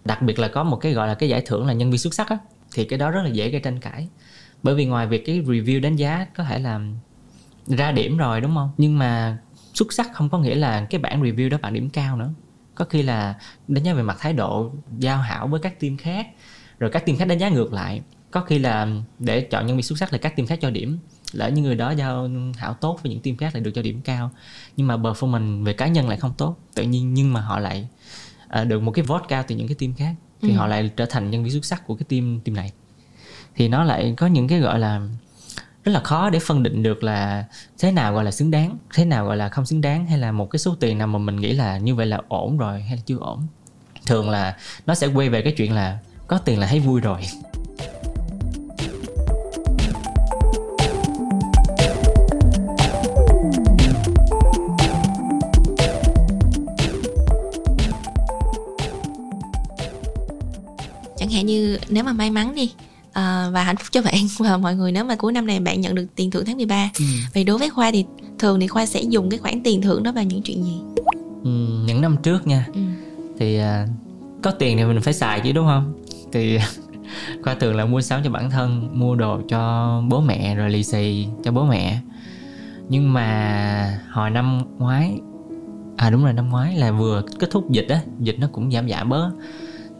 đặc 0.04 0.22
biệt 0.22 0.38
là 0.38 0.48
có 0.48 0.64
một 0.64 0.76
cái 0.76 0.92
gọi 0.92 1.08
là 1.08 1.14
cái 1.14 1.28
giải 1.28 1.42
thưởng 1.46 1.66
là 1.66 1.72
nhân 1.72 1.90
viên 1.90 1.98
xuất 1.98 2.14
sắc 2.14 2.28
á, 2.28 2.38
thì 2.72 2.84
cái 2.84 2.98
đó 2.98 3.10
rất 3.10 3.22
là 3.22 3.28
dễ 3.28 3.50
gây 3.50 3.60
tranh 3.60 3.80
cãi. 3.80 4.08
Bởi 4.62 4.74
vì 4.74 4.86
ngoài 4.86 5.06
việc 5.06 5.26
cái 5.26 5.40
review 5.40 5.80
đánh 5.80 5.96
giá 5.96 6.26
có 6.36 6.44
thể 6.44 6.58
làm 6.58 6.94
ra 7.66 7.92
điểm 7.92 8.16
rồi 8.16 8.40
đúng 8.40 8.54
không? 8.54 8.70
Nhưng 8.78 8.98
mà 8.98 9.38
xuất 9.74 9.92
sắc 9.92 10.10
không 10.14 10.28
có 10.28 10.38
nghĩa 10.38 10.54
là 10.54 10.86
cái 10.90 11.00
bản 11.00 11.22
review 11.22 11.50
đó 11.50 11.58
bạn 11.62 11.74
điểm 11.74 11.90
cao 11.90 12.16
nữa. 12.16 12.30
Có 12.74 12.84
khi 12.84 13.02
là 13.02 13.34
đánh 13.68 13.84
giá 13.84 13.94
về 13.94 14.02
mặt 14.02 14.16
thái 14.20 14.32
độ 14.32 14.72
giao 14.98 15.18
hảo 15.18 15.46
với 15.46 15.60
các 15.60 15.80
team 15.80 15.96
khác 15.96 16.26
rồi 16.78 16.90
các 16.90 17.06
team 17.06 17.18
khác 17.18 17.24
đánh 17.24 17.38
giá 17.38 17.48
ngược 17.48 17.72
lại 17.72 18.02
có 18.36 18.42
khi 18.42 18.58
là 18.58 18.88
để 19.18 19.40
chọn 19.40 19.66
nhân 19.66 19.76
viên 19.76 19.82
xuất 19.82 19.98
sắc 19.98 20.12
là 20.12 20.18
các 20.18 20.36
team 20.36 20.46
khác 20.46 20.58
cho 20.62 20.70
điểm. 20.70 20.98
Lỡ 21.32 21.48
như 21.48 21.62
người 21.62 21.74
đó 21.74 21.90
giao 21.90 22.30
hảo 22.56 22.74
tốt 22.74 23.00
với 23.02 23.12
những 23.12 23.22
team 23.22 23.36
khác 23.36 23.54
lại 23.54 23.62
được 23.62 23.70
cho 23.74 23.82
điểm 23.82 24.00
cao. 24.04 24.30
Nhưng 24.76 24.86
mà 24.86 24.96
performance 24.96 25.64
về 25.64 25.72
cá 25.72 25.86
nhân 25.86 26.08
lại 26.08 26.18
không 26.18 26.32
tốt. 26.38 26.56
Tự 26.74 26.82
nhiên 26.82 27.14
nhưng 27.14 27.32
mà 27.32 27.40
họ 27.40 27.58
lại 27.58 27.88
à, 28.48 28.64
được 28.64 28.82
một 28.82 28.90
cái 28.90 29.04
vote 29.04 29.24
cao 29.28 29.44
từ 29.48 29.56
những 29.56 29.68
cái 29.68 29.74
team 29.74 29.94
khác. 29.94 30.14
Thì 30.42 30.50
ừ. 30.50 30.56
họ 30.56 30.66
lại 30.66 30.90
trở 30.96 31.06
thành 31.06 31.30
nhân 31.30 31.44
viên 31.44 31.52
xuất 31.52 31.64
sắc 31.64 31.86
của 31.86 31.94
cái 31.94 32.04
team 32.08 32.40
team 32.44 32.56
này. 32.56 32.72
Thì 33.54 33.68
nó 33.68 33.84
lại 33.84 34.14
có 34.16 34.26
những 34.26 34.48
cái 34.48 34.60
gọi 34.60 34.78
là 34.78 35.00
rất 35.84 35.92
là 35.92 36.00
khó 36.00 36.30
để 36.30 36.38
phân 36.38 36.62
định 36.62 36.82
được 36.82 37.04
là 37.04 37.44
thế 37.78 37.92
nào 37.92 38.14
gọi 38.14 38.24
là 38.24 38.30
xứng 38.30 38.50
đáng 38.50 38.78
thế 38.94 39.04
nào 39.04 39.26
gọi 39.26 39.36
là 39.36 39.48
không 39.48 39.66
xứng 39.66 39.80
đáng 39.80 40.06
hay 40.06 40.18
là 40.18 40.32
một 40.32 40.50
cái 40.50 40.58
số 40.58 40.74
tiền 40.80 40.98
nào 40.98 41.06
mà 41.06 41.18
mình 41.18 41.36
nghĩ 41.36 41.52
là 41.52 41.78
như 41.78 41.94
vậy 41.94 42.06
là 42.06 42.20
ổn 42.28 42.58
rồi 42.58 42.82
hay 42.82 42.96
là 42.96 43.02
chưa 43.06 43.18
ổn. 43.18 43.46
Thường 44.06 44.30
là 44.30 44.56
nó 44.86 44.94
sẽ 44.94 45.06
quay 45.06 45.28
về 45.28 45.42
cái 45.42 45.52
chuyện 45.56 45.72
là 45.72 45.98
có 46.26 46.38
tiền 46.38 46.58
là 46.58 46.66
thấy 46.66 46.80
vui 46.80 47.00
rồi 47.00 47.20
như 61.76 61.86
nếu 61.88 62.04
mà 62.04 62.12
may 62.12 62.30
mắn 62.30 62.54
đi 62.54 62.72
à, 63.12 63.48
và 63.52 63.62
hạnh 63.62 63.76
phúc 63.76 63.86
cho 63.90 64.02
bạn 64.02 64.14
và 64.38 64.56
mọi 64.56 64.74
người 64.74 64.92
nếu 64.92 65.04
mà 65.04 65.16
cuối 65.16 65.32
năm 65.32 65.46
này 65.46 65.60
bạn 65.60 65.80
nhận 65.80 65.94
được 65.94 66.06
tiền 66.14 66.30
thưởng 66.30 66.44
tháng 66.44 66.56
13 66.56 66.90
ừ. 66.98 67.04
vậy 67.34 67.44
đối 67.44 67.58
với 67.58 67.70
khoa 67.70 67.90
thì 67.90 68.04
thường 68.38 68.60
thì 68.60 68.66
khoa 68.66 68.86
sẽ 68.86 69.02
dùng 69.02 69.30
cái 69.30 69.38
khoản 69.38 69.62
tiền 69.62 69.82
thưởng 69.82 70.02
đó 70.02 70.12
vào 70.12 70.24
những 70.24 70.42
chuyện 70.42 70.64
gì? 70.64 70.80
Ừ, 71.44 71.50
những 71.86 72.00
năm 72.00 72.16
trước 72.22 72.46
nha. 72.46 72.66
Ừ. 72.74 72.80
thì 73.38 73.58
uh, 73.60 73.88
có 74.42 74.50
tiền 74.50 74.76
thì 74.76 74.84
mình 74.84 75.00
phải 75.00 75.14
xài 75.14 75.40
chứ 75.40 75.52
đúng 75.52 75.66
không? 75.66 75.94
Thì 76.32 76.58
khoa 77.42 77.54
thường 77.54 77.76
là 77.76 77.84
mua 77.84 78.00
sắm 78.00 78.20
cho 78.24 78.30
bản 78.30 78.50
thân 78.50 78.88
mua 78.92 79.14
đồ 79.14 79.40
cho 79.48 80.02
bố 80.08 80.20
mẹ 80.20 80.54
rồi 80.54 80.70
lì 80.70 80.82
xì 80.82 81.26
cho 81.44 81.52
bố 81.52 81.64
mẹ. 81.64 82.00
Nhưng 82.88 83.12
mà 83.12 84.00
hồi 84.10 84.30
năm 84.30 84.62
ngoái 84.78 85.20
à 85.96 86.10
đúng 86.10 86.24
rồi 86.24 86.32
năm 86.32 86.50
ngoái 86.50 86.76
là 86.76 86.92
vừa 86.92 87.22
kết 87.38 87.50
thúc 87.50 87.70
dịch 87.70 87.88
á 87.88 88.00
dịch 88.20 88.36
nó 88.38 88.48
cũng 88.52 88.72
giảm 88.72 88.88
giảm 88.88 89.08
bớt 89.08 89.30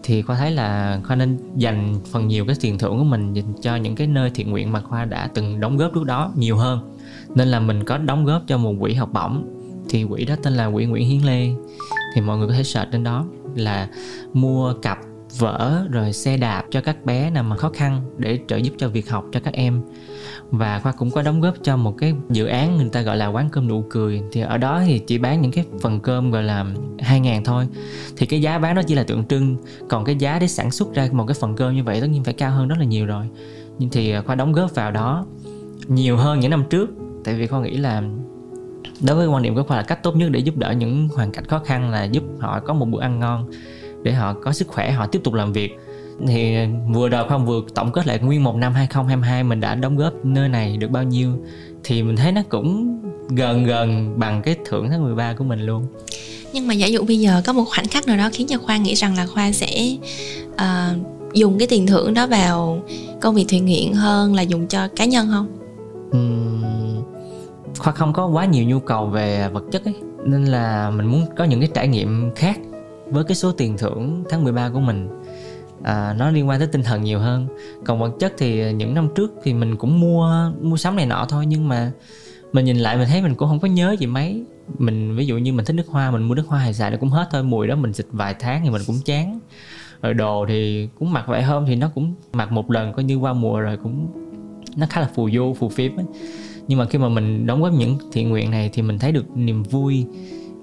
thì 0.07 0.23
khoa 0.23 0.37
thấy 0.37 0.51
là 0.51 1.01
khoa 1.05 1.17
nên 1.17 1.39
dành 1.57 1.95
phần 2.13 2.29
nhiều 2.29 2.45
cái 2.47 2.57
tiền 2.61 2.79
thưởng 2.79 2.99
của 2.99 3.05
mình 3.05 3.33
dành 3.33 3.53
cho 3.63 3.77
những 3.77 3.95
cái 3.95 4.07
nơi 4.07 4.31
thiện 4.31 4.51
nguyện 4.51 4.73
mà 4.73 4.81
khoa 4.81 5.05
đã 5.05 5.29
từng 5.35 5.61
đóng 5.61 5.77
góp 5.77 5.95
trước 5.95 6.05
đó 6.05 6.33
nhiều 6.37 6.57
hơn. 6.57 6.97
Nên 7.35 7.49
là 7.49 7.61
mình 7.61 7.85
có 7.85 7.99
đóng 7.99 8.25
góp 8.25 8.43
cho 8.47 8.59
một 8.59 8.75
quỹ 8.81 8.95
học 8.95 9.13
bổng. 9.13 9.45
Thì 9.89 10.05
quỹ 10.05 10.25
đó 10.25 10.35
tên 10.43 10.53
là 10.53 10.71
quỹ 10.71 10.85
Nguyễn 10.85 11.09
Hiến 11.09 11.23
Lê. 11.23 11.49
Thì 12.15 12.21
mọi 12.21 12.39
người 12.39 12.49
có 12.49 12.55
thể 12.55 12.63
search 12.63 12.93
trên 12.93 13.05
đó 13.05 13.25
là 13.55 13.89
mua 14.33 14.75
cặp 14.75 14.99
vở 15.39 15.87
rồi 15.91 16.13
xe 16.13 16.37
đạp 16.37 16.65
cho 16.71 16.81
các 16.81 17.05
bé 17.05 17.31
nào 17.31 17.43
mà 17.43 17.57
khó 17.57 17.71
khăn 17.75 18.03
để 18.19 18.39
trợ 18.49 18.57
giúp 18.57 18.75
cho 18.79 18.89
việc 18.89 19.11
học 19.11 19.25
cho 19.33 19.41
các 19.41 19.55
em. 19.55 19.83
Và 20.51 20.79
khoa 20.79 20.93
cũng 20.93 21.11
có 21.11 21.23
đóng 21.23 21.41
góp 21.41 21.55
cho 21.63 21.77
một 21.77 21.95
cái 21.99 22.15
dự 22.31 22.47
án 22.47 22.77
người 22.77 22.89
ta 22.89 23.03
gọi 23.03 23.17
là 23.17 23.27
quán 23.27 23.49
cơm 23.53 23.69
nụ 23.69 23.85
cười. 23.91 24.23
Thì 24.33 24.41
ở 24.41 24.59
đó 24.59 24.83
thì 24.87 24.99
chỉ 24.99 25.19
bán 25.19 25.43
những 25.43 25.53
cái 25.53 25.65
phần 25.81 26.01
cơm 26.01 26.31
gọi 26.31 26.43
là 26.43 26.67
2 26.99 27.21
ngàn 27.21 27.45
thôi. 27.45 27.69
Thì 28.17 28.27
cái 28.27 28.43
giá 28.43 28.59
bán 28.59 28.75
đó 28.75 28.83
chỉ 28.87 28.95
là 28.95 29.03
tượng 29.03 29.25
trưng. 29.25 29.57
Còn 29.89 30.05
cái 30.05 30.17
giá 30.17 30.39
để 30.39 30.49
sản 30.49 30.71
xuất 30.71 30.95
ra 30.95 31.09
một 31.13 31.25
cái 31.27 31.35
phần 31.41 31.57
cơm 31.57 31.75
như 31.75 31.85
vậy 31.85 32.01
tất 32.01 32.07
nhiên 32.07 32.25
phải 32.25 32.35
cao 32.35 32.51
hơn 32.51 32.69
rất 32.69 32.77
là 32.79 32.85
nhiều 32.85 33.07
rồi. 33.07 33.27
Nhưng 33.79 33.91
thì 33.91 34.11
à, 34.11 34.23
khoa 34.23 34.35
đóng 34.35 34.53
góp 34.53 34.75
vào 34.75 34.91
đó 34.91 35.27
nhiều 35.87 36.17
hơn 36.17 36.41
những 36.41 36.51
năm 36.51 36.65
trước. 36.71 36.91
Tại 37.25 37.35
vì 37.35 37.47
khoa 37.47 37.61
nghĩ 37.61 37.77
là 37.77 38.03
đối 39.01 39.17
với 39.17 39.27
quan 39.27 39.43
điểm 39.43 39.55
của 39.55 39.63
khoa 39.63 39.77
là 39.77 39.83
cách 39.83 40.03
tốt 40.03 40.17
nhất 40.17 40.31
để 40.31 40.41
giúp 40.41 40.57
đỡ 40.57 40.73
những 40.73 41.09
hoàn 41.09 41.33
cảnh 41.33 41.45
khó 41.45 41.59
khăn 41.59 41.91
là 41.91 42.05
giúp 42.05 42.25
họ 42.41 42.61
có 42.61 42.75
một 42.75 42.87
bữa 42.87 43.01
ăn 43.01 43.21
ngon 43.21 43.51
để 44.07 44.13
họ 44.13 44.35
có 44.35 44.53
sức 44.53 44.69
khỏe 44.69 44.91
họ 44.91 45.07
tiếp 45.07 45.21
tục 45.25 45.35
làm 45.35 45.53
việc. 45.53 45.79
Thì 46.27 46.57
vừa 46.93 47.09
rồi 47.09 47.29
không 47.29 47.47
vừa 47.47 47.63
tổng 47.75 47.93
kết 47.93 48.07
lại 48.07 48.19
nguyên 48.19 48.45
một 48.45 48.57
năm 48.57 48.75
2022 48.75 49.45
mình 49.45 49.61
đã 49.61 49.75
đóng 49.75 49.97
góp 49.97 50.13
nơi 50.25 50.49
này 50.49 50.77
được 50.77 50.91
bao 50.91 51.03
nhiêu 51.03 51.31
thì 51.85 52.03
mình 52.03 52.17
thấy 52.17 52.33
nó 52.33 52.43
cũng 52.49 52.99
gần 53.29 53.65
gần 53.65 54.19
bằng 54.19 54.43
cái 54.43 54.57
thưởng 54.65 54.89
tháng 54.91 55.05
13 55.05 55.35
của 55.39 55.45
mình 55.45 55.61
luôn. 55.61 55.87
Nhưng 56.53 56.69
mà 56.69 56.75
giả 56.75 56.87
dụ 56.87 57.05
bây 57.05 57.21
giờ 57.21 57.43
có 57.47 57.53
một 57.53 57.65
khoảnh 57.65 57.89
khắc 57.89 58.07
nào 58.07 58.17
đó 58.17 58.29
khiến 58.33 58.47
cho 58.47 58.59
khoa 58.59 58.77
nghĩ 58.77 58.95
rằng 58.95 59.17
là 59.17 59.27
khoa 59.27 59.53
sẽ 59.53 59.97
uh, 60.49 61.33
dùng 61.33 61.59
cái 61.59 61.69
tiền 61.69 61.87
thưởng 61.87 62.15
đó 62.15 62.27
vào 62.27 62.83
công 63.21 63.35
việc 63.35 63.45
thiện 63.49 63.65
nguyện 63.65 63.95
hơn 63.95 64.35
là 64.35 64.43
dùng 64.43 64.67
cho 64.67 64.89
cá 64.97 65.05
nhân 65.05 65.29
không? 65.31 65.47
Uhm, 66.17 66.65
khoa 67.79 67.93
không 67.93 68.13
có 68.13 68.27
quá 68.27 68.45
nhiều 68.45 68.65
nhu 68.65 68.81
cầu 68.81 69.07
về 69.07 69.49
vật 69.53 69.65
chất 69.73 69.85
ấy 69.85 69.95
nên 70.25 70.45
là 70.45 70.91
mình 70.91 71.07
muốn 71.07 71.27
có 71.37 71.45
những 71.45 71.61
cái 71.61 71.69
trải 71.75 71.89
nghiệm 71.89 72.31
khác 72.37 72.59
với 73.11 73.25
cái 73.25 73.35
số 73.35 73.53
tiền 73.53 73.79
thưởng 73.79 74.25
tháng 74.31 74.45
13 74.45 74.69
của 74.69 74.81
mình. 74.81 75.09
À, 75.83 76.15
nó 76.19 76.31
liên 76.31 76.49
quan 76.49 76.59
tới 76.59 76.69
tinh 76.69 76.83
thần 76.83 77.03
nhiều 77.03 77.19
hơn. 77.19 77.49
Còn 77.85 77.99
vật 77.99 78.13
chất 78.19 78.33
thì 78.39 78.73
những 78.73 78.95
năm 78.95 79.09
trước 79.15 79.33
thì 79.43 79.53
mình 79.55 79.77
cũng 79.77 80.01
mua 80.01 80.53
mua 80.61 80.77
sắm 80.77 80.97
này 80.97 81.07
nọ 81.07 81.27
thôi 81.29 81.47
nhưng 81.47 81.69
mà 81.69 81.93
mình 82.53 82.65
nhìn 82.65 82.77
lại 82.77 82.97
mình 82.97 83.09
thấy 83.09 83.23
mình 83.23 83.35
cũng 83.35 83.49
không 83.49 83.61
có 83.61 83.69
nhớ 83.69 83.97
gì 83.99 84.07
mấy. 84.07 84.45
Mình 84.79 85.17
ví 85.17 85.27
dụ 85.27 85.39
như 85.39 85.53
mình 85.53 85.65
thích 85.65 85.77
nước 85.77 85.89
hoa 85.89 86.11
mình 86.11 86.23
mua 86.23 86.35
nước 86.35 86.47
hoa 86.47 86.61
hay 86.61 86.75
xài 86.75 86.91
nó 86.91 86.97
cũng 86.97 87.09
hết 87.09 87.29
thôi. 87.31 87.43
Mùi 87.43 87.67
đó 87.67 87.77
mình 87.77 87.93
xịt 87.93 88.07
vài 88.11 88.35
tháng 88.39 88.61
thì 88.65 88.71
mình 88.71 88.83
cũng 88.87 88.97
chán. 89.05 89.41
Rồi 90.03 90.15
đồ 90.15 90.45
thì 90.49 90.89
cũng 90.99 91.13
mặc 91.13 91.25
vài 91.29 91.43
hôm 91.43 91.67
thì 91.67 91.77
nó 91.77 91.91
cũng 91.95 92.15
mặc 92.33 92.53
một 92.53 92.71
lần 92.71 92.93
coi 92.93 93.05
như 93.05 93.17
qua 93.17 93.33
mùa 93.33 93.61
rồi 93.61 93.77
cũng 93.83 94.07
nó 94.77 94.87
khá 94.91 95.01
là 95.01 95.09
phù 95.15 95.31
du 95.31 95.55
phù 95.59 95.69
phiếm 95.69 95.97
ấy. 95.97 96.07
nhưng 96.69 96.79
mà 96.79 96.85
khi 96.85 96.99
mà 96.99 97.09
mình 97.09 97.47
đóng 97.47 97.63
góp 97.63 97.73
những 97.73 97.99
thiện 98.13 98.29
nguyện 98.29 98.51
này 98.51 98.71
thì 98.73 98.83
mình 98.83 98.99
thấy 98.99 99.13
được 99.13 99.37
niềm 99.37 99.63
vui 99.63 100.07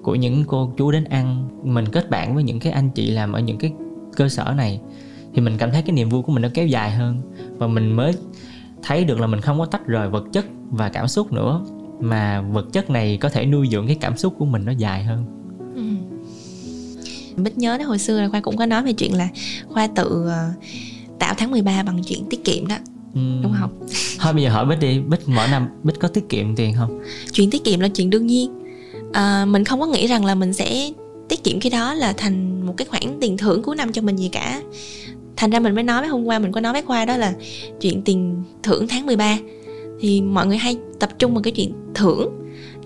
của 0.04 0.14
những 0.14 0.44
cô 0.46 0.72
chú 0.76 0.90
đến 0.90 1.04
ăn 1.04 1.48
mình 1.62 1.88
kết 1.92 2.10
bạn 2.10 2.34
với 2.34 2.44
những 2.44 2.60
cái 2.60 2.72
anh 2.72 2.90
chị 2.90 3.10
làm 3.10 3.32
ở 3.32 3.40
những 3.40 3.58
cái 3.58 3.72
cơ 4.16 4.28
sở 4.28 4.54
này 4.56 4.80
thì 5.34 5.40
mình 5.40 5.56
cảm 5.58 5.70
thấy 5.72 5.82
cái 5.82 5.92
niềm 5.92 6.08
vui 6.08 6.22
của 6.22 6.32
mình 6.32 6.42
nó 6.42 6.48
kéo 6.54 6.66
dài 6.66 6.90
hơn 6.90 7.22
và 7.58 7.66
mình 7.66 7.92
mới 7.92 8.12
thấy 8.82 9.04
được 9.04 9.20
là 9.20 9.26
mình 9.26 9.40
không 9.40 9.58
có 9.58 9.66
tách 9.66 9.86
rời 9.86 10.08
vật 10.08 10.24
chất 10.32 10.46
và 10.70 10.88
cảm 10.88 11.08
xúc 11.08 11.32
nữa 11.32 11.64
mà 12.00 12.40
vật 12.40 12.72
chất 12.72 12.90
này 12.90 13.16
có 13.16 13.28
thể 13.28 13.46
nuôi 13.46 13.68
dưỡng 13.72 13.86
cái 13.86 13.96
cảm 14.00 14.16
xúc 14.16 14.34
của 14.38 14.44
mình 14.44 14.64
nó 14.64 14.72
dài 14.72 15.04
hơn 15.04 15.24
ừ. 15.74 15.82
Bích 17.42 17.58
nhớ 17.58 17.78
đến 17.78 17.86
hồi 17.86 17.98
xưa 17.98 18.20
là 18.20 18.28
Khoa 18.28 18.40
cũng 18.40 18.56
có 18.56 18.66
nói 18.66 18.82
về 18.82 18.92
chuyện 18.92 19.14
là 19.14 19.28
Khoa 19.68 19.86
tự 19.86 20.26
ờ, 20.28 20.50
tạo 21.18 21.34
tháng 21.38 21.50
13 21.50 21.82
bằng 21.82 22.02
chuyện 22.04 22.24
tiết 22.30 22.44
kiệm 22.44 22.66
đó 22.66 22.76
ừ. 23.14 23.20
đúng 23.42 23.54
không? 23.60 23.86
thôi 24.18 24.32
bây 24.32 24.42
giờ 24.42 24.50
hỏi 24.50 24.66
bích 24.66 24.80
đi 24.80 25.00
bích 25.00 25.28
mỗi 25.28 25.48
năm 25.48 25.68
bích 25.82 26.00
có 26.00 26.08
tiết 26.08 26.28
kiệm 26.28 26.56
tiền 26.56 26.74
không 26.76 27.00
Chuyện 27.32 27.50
tiết 27.50 27.64
kiệm 27.64 27.80
là 27.80 27.88
chuyện 27.88 28.10
đương 28.10 28.26
nhiên 28.26 28.63
à, 29.14 29.44
Mình 29.44 29.64
không 29.64 29.80
có 29.80 29.86
nghĩ 29.86 30.06
rằng 30.06 30.24
là 30.24 30.34
mình 30.34 30.52
sẽ 30.52 30.90
tiết 31.28 31.44
kiệm 31.44 31.60
cái 31.60 31.70
đó 31.70 31.94
là 31.94 32.12
thành 32.12 32.66
một 32.66 32.74
cái 32.76 32.86
khoản 32.86 33.18
tiền 33.20 33.36
thưởng 33.36 33.62
cuối 33.62 33.76
năm 33.76 33.92
cho 33.92 34.02
mình 34.02 34.16
gì 34.16 34.28
cả. 34.28 34.62
Thành 35.36 35.50
ra 35.50 35.60
mình 35.60 35.74
mới 35.74 35.84
nói 35.84 36.00
với 36.00 36.08
hôm 36.08 36.24
qua 36.24 36.38
mình 36.38 36.52
có 36.52 36.60
nói 36.60 36.72
với 36.72 36.82
khoa 36.82 37.04
đó 37.04 37.16
là 37.16 37.34
chuyện 37.80 38.02
tiền 38.02 38.42
thưởng 38.62 38.88
tháng 38.88 39.06
13 39.06 39.38
thì 40.00 40.20
mọi 40.20 40.46
người 40.46 40.56
hay 40.56 40.76
tập 40.98 41.10
trung 41.18 41.34
vào 41.34 41.42
cái 41.42 41.52
chuyện 41.52 41.72
thưởng 41.94 42.30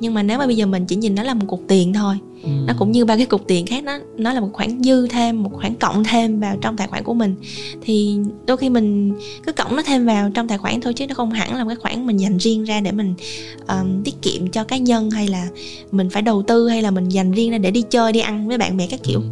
nhưng 0.00 0.14
mà 0.14 0.22
nếu 0.22 0.38
mà 0.38 0.46
bây 0.46 0.56
giờ 0.56 0.66
mình 0.66 0.84
chỉ 0.86 0.96
nhìn 0.96 1.14
nó 1.14 1.22
là 1.22 1.34
một 1.34 1.46
cục 1.48 1.62
tiền 1.68 1.92
thôi 1.92 2.18
ừ. 2.42 2.48
nó 2.66 2.74
cũng 2.79 2.92
như 2.92 3.05
ba 3.05 3.16
cái 3.16 3.27
cục 3.27 3.46
tiền 3.46 3.66
khác 3.66 3.85
nó 3.85 3.98
nó 4.16 4.33
là 4.33 4.40
một 4.40 4.51
khoản 4.53 4.83
dư 4.83 5.07
thêm 5.07 5.42
một 5.42 5.51
khoản 5.53 5.74
cộng 5.74 6.05
thêm 6.05 6.40
vào 6.40 6.57
trong 6.61 6.77
tài 6.77 6.88
khoản 6.88 7.05
của 7.05 7.14
mình 7.14 7.35
thì 7.83 8.18
đôi 8.46 8.57
khi 8.57 8.70
mình 8.70 9.14
cứ 9.46 9.53
cộng 9.53 9.77
nó 9.77 9.83
thêm 9.83 10.07
vào 10.07 10.31
trong 10.35 10.48
tài 10.48 10.59
khoản 10.59 10.81
thôi 10.81 10.94
chứ 10.94 11.07
nó 11.07 11.14
không 11.14 11.31
hẳn 11.31 11.55
là 11.55 11.64
một 11.64 11.68
cái 11.68 11.77
khoản 11.77 12.07
mình 12.07 12.16
dành 12.16 12.38
riêng 12.38 12.64
ra 12.64 12.81
để 12.81 12.92
mình 12.92 13.14
um, 13.68 14.03
tiết 14.05 14.22
kiệm 14.22 14.48
cho 14.48 14.64
cá 14.64 14.77
nhân 14.77 15.11
hay 15.11 15.29
là 15.29 15.48
mình 15.92 16.11
phải 16.11 16.22
đầu 16.22 16.42
tư 16.42 16.68
hay 16.68 16.83
là 16.83 16.90
mình 16.90 17.09
dành 17.09 17.33
riêng 17.33 17.51
ra 17.51 17.59
để 17.59 17.70
đi 17.70 17.83
chơi 17.83 18.12
đi 18.12 18.20
ăn 18.20 18.48
với 18.48 18.59
bạn 18.59 18.77
bè 18.77 18.87
các 18.87 19.01
kiểu 19.03 19.20
ừ. 19.20 19.27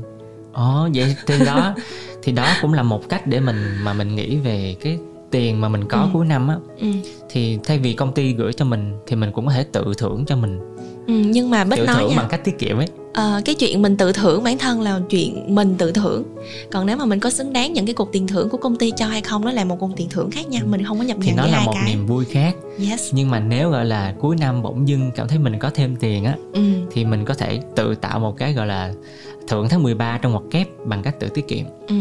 Ồ, 0.53 0.89
vậy 0.95 1.17
thì 1.27 1.45
đó 1.47 1.75
thì 2.23 2.33
đó 2.33 2.47
cũng 2.63 2.73
là 2.73 2.83
một 2.83 3.09
cách 3.09 3.27
để 3.27 3.41
mình 3.41 3.57
mà 3.83 3.93
mình 3.93 4.17
nghĩ 4.17 4.37
về 4.37 4.77
cái 4.81 4.99
tiền 5.31 5.61
mà 5.61 5.69
mình 5.69 5.85
có 5.89 6.01
ừ. 6.01 6.09
cuối 6.13 6.27
năm 6.27 6.49
á 6.49 6.57
ừ. 6.79 6.87
thì 7.31 7.59
thay 7.65 7.79
vì 7.79 7.93
công 7.93 8.13
ty 8.13 8.33
gửi 8.33 8.53
cho 8.53 8.65
mình 8.65 8.93
thì 9.07 9.17
mình 9.17 9.31
cũng 9.33 9.47
có 9.47 9.53
thể 9.53 9.65
tự 9.73 9.93
thưởng 9.99 10.25
cho 10.27 10.37
mình 10.37 10.61
ừ, 11.07 11.15
nhưng 11.27 11.51
mà 11.51 11.65
bích 11.65 11.79
nói 11.79 11.97
thưởng 11.97 12.11
nha, 12.11 12.17
bằng 12.17 12.29
cách 12.29 12.45
tiết 12.45 12.59
kiệm 12.59 12.77
ấy 12.77 12.87
à, 13.13 13.41
cái 13.45 13.55
chuyện 13.55 13.83
mình 13.83 13.97
tự 13.97 14.13
thưởng 14.13 14.45
bản 14.45 14.59
thân 14.59 14.81
là 14.81 15.01
chuyện 15.11 15.55
mình 15.55 15.75
tự 15.79 15.93
thưởng 15.93 16.25
còn 16.71 16.87
nếu 16.87 16.97
mà 16.97 17.05
mình 17.05 17.21
có 17.21 17.31
xứng 17.31 17.53
đáng 17.53 17.73
nhận 17.73 17.87
cái 17.87 17.95
cục 17.95 18.09
tiền 18.13 18.27
thưởng 18.27 18.49
của 18.49 18.59
công 18.59 18.77
ty 18.77 18.93
cho 18.97 19.07
hay 19.07 19.21
không 19.21 19.45
nó 19.45 19.53
là 19.53 19.65
một 19.65 19.81
cục 19.81 19.91
tiền 19.97 20.09
thưởng 20.09 20.31
khác 20.31 20.49
nha 20.49 20.61
mình 20.65 20.85
không 20.85 20.99
có 20.99 21.05
nhập 21.05 21.17
thì 21.23 21.33
nó 21.37 21.47
là 21.47 21.61
một 21.61 21.73
cái. 21.75 21.85
niềm 21.87 22.07
vui 22.07 22.25
khác 22.25 22.55
yes. 22.91 23.11
nhưng 23.13 23.31
mà 23.31 23.41
nếu 23.41 23.71
gọi 23.71 23.85
là 23.85 24.15
cuối 24.21 24.37
năm 24.37 24.63
bỗng 24.63 24.89
dưng 24.89 25.11
cảm 25.15 25.29
thấy 25.29 25.39
mình 25.39 25.59
có 25.59 25.71
thêm 25.75 25.97
tiền 25.97 26.25
á 26.25 26.37
ừ. 26.53 26.63
thì 26.91 27.05
mình 27.05 27.25
có 27.25 27.35
thể 27.35 27.61
tự 27.77 27.95
tạo 27.95 28.19
một 28.19 28.37
cái 28.37 28.53
gọi 28.53 28.67
là 28.67 28.93
thưởng 29.49 29.69
tháng 29.69 29.83
13 29.83 30.19
trong 30.23 30.33
ngoặc 30.33 30.45
kép 30.51 30.69
bằng 30.85 31.03
cách 31.03 31.21
tự 31.21 31.29
tiết 31.29 31.49
kiệm 31.49 31.65
ừ. 31.89 31.97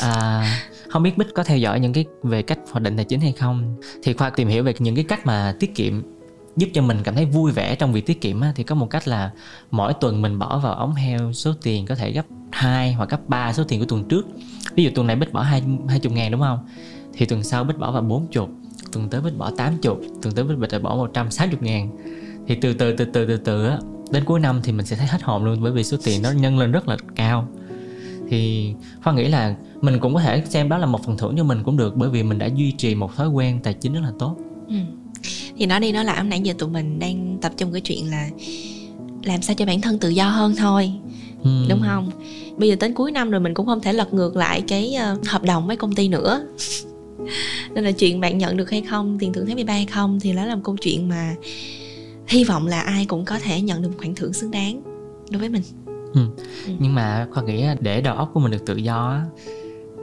à, 0.00 0.44
không 0.88 1.02
biết 1.02 1.18
bích 1.18 1.34
có 1.34 1.44
theo 1.44 1.58
dõi 1.58 1.80
những 1.80 1.92
cái 1.92 2.04
về 2.22 2.42
cách 2.42 2.58
hoạch 2.70 2.82
định 2.82 2.96
tài 2.96 3.04
chính 3.04 3.20
hay 3.20 3.32
không 3.32 3.74
thì 4.02 4.12
khoa 4.12 4.30
tìm 4.30 4.48
hiểu 4.48 4.62
về 4.62 4.74
những 4.78 4.94
cái 4.94 5.04
cách 5.04 5.26
mà 5.26 5.54
tiết 5.60 5.74
kiệm 5.74 6.02
giúp 6.60 6.68
cho 6.74 6.82
mình 6.82 6.98
cảm 7.04 7.14
thấy 7.14 7.24
vui 7.24 7.52
vẻ 7.52 7.74
trong 7.74 7.92
việc 7.92 8.06
tiết 8.06 8.20
kiệm 8.20 8.40
á, 8.40 8.52
thì 8.56 8.62
có 8.62 8.74
một 8.74 8.90
cách 8.90 9.08
là 9.08 9.30
mỗi 9.70 9.94
tuần 9.94 10.22
mình 10.22 10.38
bỏ 10.38 10.58
vào 10.58 10.74
ống 10.74 10.94
heo 10.94 11.32
số 11.32 11.52
tiền 11.62 11.86
có 11.86 11.94
thể 11.94 12.12
gấp 12.12 12.22
2 12.52 12.92
hoặc 12.92 13.10
gấp 13.10 13.28
3 13.28 13.52
số 13.52 13.64
tiền 13.64 13.80
của 13.80 13.86
tuần 13.86 14.04
trước. 14.08 14.26
Ví 14.74 14.84
dụ 14.84 14.90
tuần 14.94 15.06
này 15.06 15.16
bích 15.16 15.32
bỏ 15.32 15.42
hai 15.42 15.62
hai 15.88 15.98
chục 15.98 16.12
ngàn 16.12 16.32
đúng 16.32 16.40
không? 16.40 16.58
Thì 17.12 17.26
tuần 17.26 17.42
sau 17.42 17.64
bích 17.64 17.78
bỏ 17.78 17.92
vào 17.92 18.02
bốn 18.02 18.26
chục 18.26 18.50
tuần 18.92 19.08
tới 19.08 19.20
bích 19.20 19.38
bỏ 19.38 19.50
tám 19.56 19.78
chục 19.78 20.00
tuần 20.22 20.34
tới 20.34 20.44
bích 20.44 20.58
bích 20.58 20.82
bỏ 20.82 20.96
một 20.96 21.10
trăm 21.14 21.30
sáu 21.30 21.48
chục 21.48 21.62
ngàn. 21.62 21.90
Thì 22.46 22.54
từ 22.54 22.74
từ 22.74 22.92
từ 22.92 23.04
từ 23.04 23.26
từ 23.26 23.36
từ 23.36 23.66
á 23.66 23.78
đến 24.10 24.24
cuối 24.24 24.40
năm 24.40 24.60
thì 24.62 24.72
mình 24.72 24.86
sẽ 24.86 24.96
thấy 24.96 25.06
hết 25.06 25.22
hồn 25.22 25.44
luôn 25.44 25.62
bởi 25.62 25.72
vì 25.72 25.84
số 25.84 25.96
tiền 26.04 26.22
nó 26.22 26.30
nhân 26.30 26.58
lên 26.58 26.72
rất 26.72 26.88
là 26.88 26.96
cao. 27.16 27.48
Thì 28.28 28.74
khoa 29.02 29.12
nghĩ 29.12 29.28
là 29.28 29.54
mình 29.80 30.00
cũng 30.00 30.14
có 30.14 30.20
thể 30.20 30.42
xem 30.48 30.68
đó 30.68 30.78
là 30.78 30.86
một 30.86 31.04
phần 31.04 31.16
thưởng 31.16 31.34
cho 31.36 31.44
mình 31.44 31.62
cũng 31.64 31.76
được 31.76 31.96
bởi 31.96 32.10
vì 32.10 32.22
mình 32.22 32.38
đã 32.38 32.46
duy 32.46 32.72
trì 32.72 32.94
một 32.94 33.16
thói 33.16 33.28
quen 33.28 33.60
tài 33.62 33.74
chính 33.74 33.92
rất 33.92 34.00
là 34.02 34.12
tốt. 34.18 34.36
Ừ 34.68 34.74
thì 35.60 35.66
nói 35.66 35.80
đi 35.80 35.92
nói 35.92 36.04
lại 36.04 36.24
nãy 36.24 36.40
giờ 36.40 36.54
tụi 36.58 36.68
mình 36.68 36.98
đang 36.98 37.38
tập 37.40 37.52
trung 37.56 37.72
cái 37.72 37.80
chuyện 37.80 38.10
là 38.10 38.28
làm 39.24 39.42
sao 39.42 39.56
cho 39.56 39.66
bản 39.66 39.80
thân 39.80 39.98
tự 39.98 40.08
do 40.08 40.28
hơn 40.28 40.54
thôi 40.56 40.92
ừ. 41.44 41.50
đúng 41.68 41.82
không 41.86 42.10
bây 42.56 42.68
giờ 42.68 42.76
đến 42.80 42.94
cuối 42.94 43.12
năm 43.12 43.30
rồi 43.30 43.40
mình 43.40 43.54
cũng 43.54 43.66
không 43.66 43.80
thể 43.80 43.92
lật 43.92 44.14
ngược 44.14 44.36
lại 44.36 44.62
cái 44.68 44.96
uh, 45.12 45.26
hợp 45.26 45.42
đồng 45.42 45.66
với 45.66 45.76
công 45.76 45.94
ty 45.94 46.08
nữa 46.08 46.46
nên 47.74 47.84
là 47.84 47.92
chuyện 47.92 48.20
bạn 48.20 48.38
nhận 48.38 48.56
được 48.56 48.70
hay 48.70 48.82
không 48.82 49.18
tiền 49.18 49.32
thưởng 49.32 49.46
tháng 49.46 49.54
13 49.54 49.72
hay 49.72 49.86
không 49.86 50.20
thì 50.20 50.32
đó 50.32 50.44
là 50.44 50.54
một 50.54 50.60
câu 50.64 50.76
chuyện 50.76 51.08
mà 51.08 51.34
hy 52.28 52.44
vọng 52.44 52.66
là 52.66 52.80
ai 52.80 53.06
cũng 53.06 53.24
có 53.24 53.38
thể 53.38 53.60
nhận 53.60 53.82
được 53.82 53.88
một 53.88 53.98
khoản 53.98 54.14
thưởng 54.14 54.32
xứng 54.32 54.50
đáng 54.50 54.82
đối 55.30 55.40
với 55.40 55.48
mình 55.48 55.62
ừ. 56.14 56.26
Ừ. 56.66 56.72
nhưng 56.78 56.94
mà 56.94 57.26
khoa 57.32 57.42
nghĩ 57.42 57.64
để 57.80 58.00
đầu 58.00 58.16
óc 58.16 58.30
của 58.34 58.40
mình 58.40 58.52
được 58.52 58.66
tự 58.66 58.76
do 58.76 59.20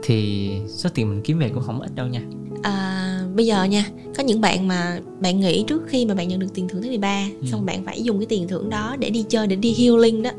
thì 0.02 0.50
số 0.68 0.90
tiền 0.94 1.10
mình 1.10 1.20
kiếm 1.24 1.38
về 1.38 1.48
cũng 1.54 1.62
không 1.62 1.80
ít 1.80 1.94
đâu 1.94 2.06
nha 2.06 2.22
à, 2.62 3.17
bây 3.38 3.46
giờ 3.46 3.64
nha 3.64 3.90
có 4.16 4.22
những 4.22 4.40
bạn 4.40 4.68
mà 4.68 5.00
bạn 5.20 5.40
nghĩ 5.40 5.64
trước 5.66 5.82
khi 5.86 6.06
mà 6.06 6.14
bạn 6.14 6.28
nhận 6.28 6.38
được 6.38 6.54
tiền 6.54 6.68
thưởng 6.68 6.82
thứ 6.82 6.88
13 6.88 7.24
ừ. 7.40 7.46
xong 7.50 7.66
bạn 7.66 7.84
phải 7.84 8.02
dùng 8.02 8.18
cái 8.18 8.26
tiền 8.26 8.48
thưởng 8.48 8.70
đó 8.70 8.96
để 8.98 9.10
đi 9.10 9.24
chơi 9.28 9.46
để 9.46 9.56
đi 9.56 9.74
healing 9.74 10.22
đó 10.22 10.30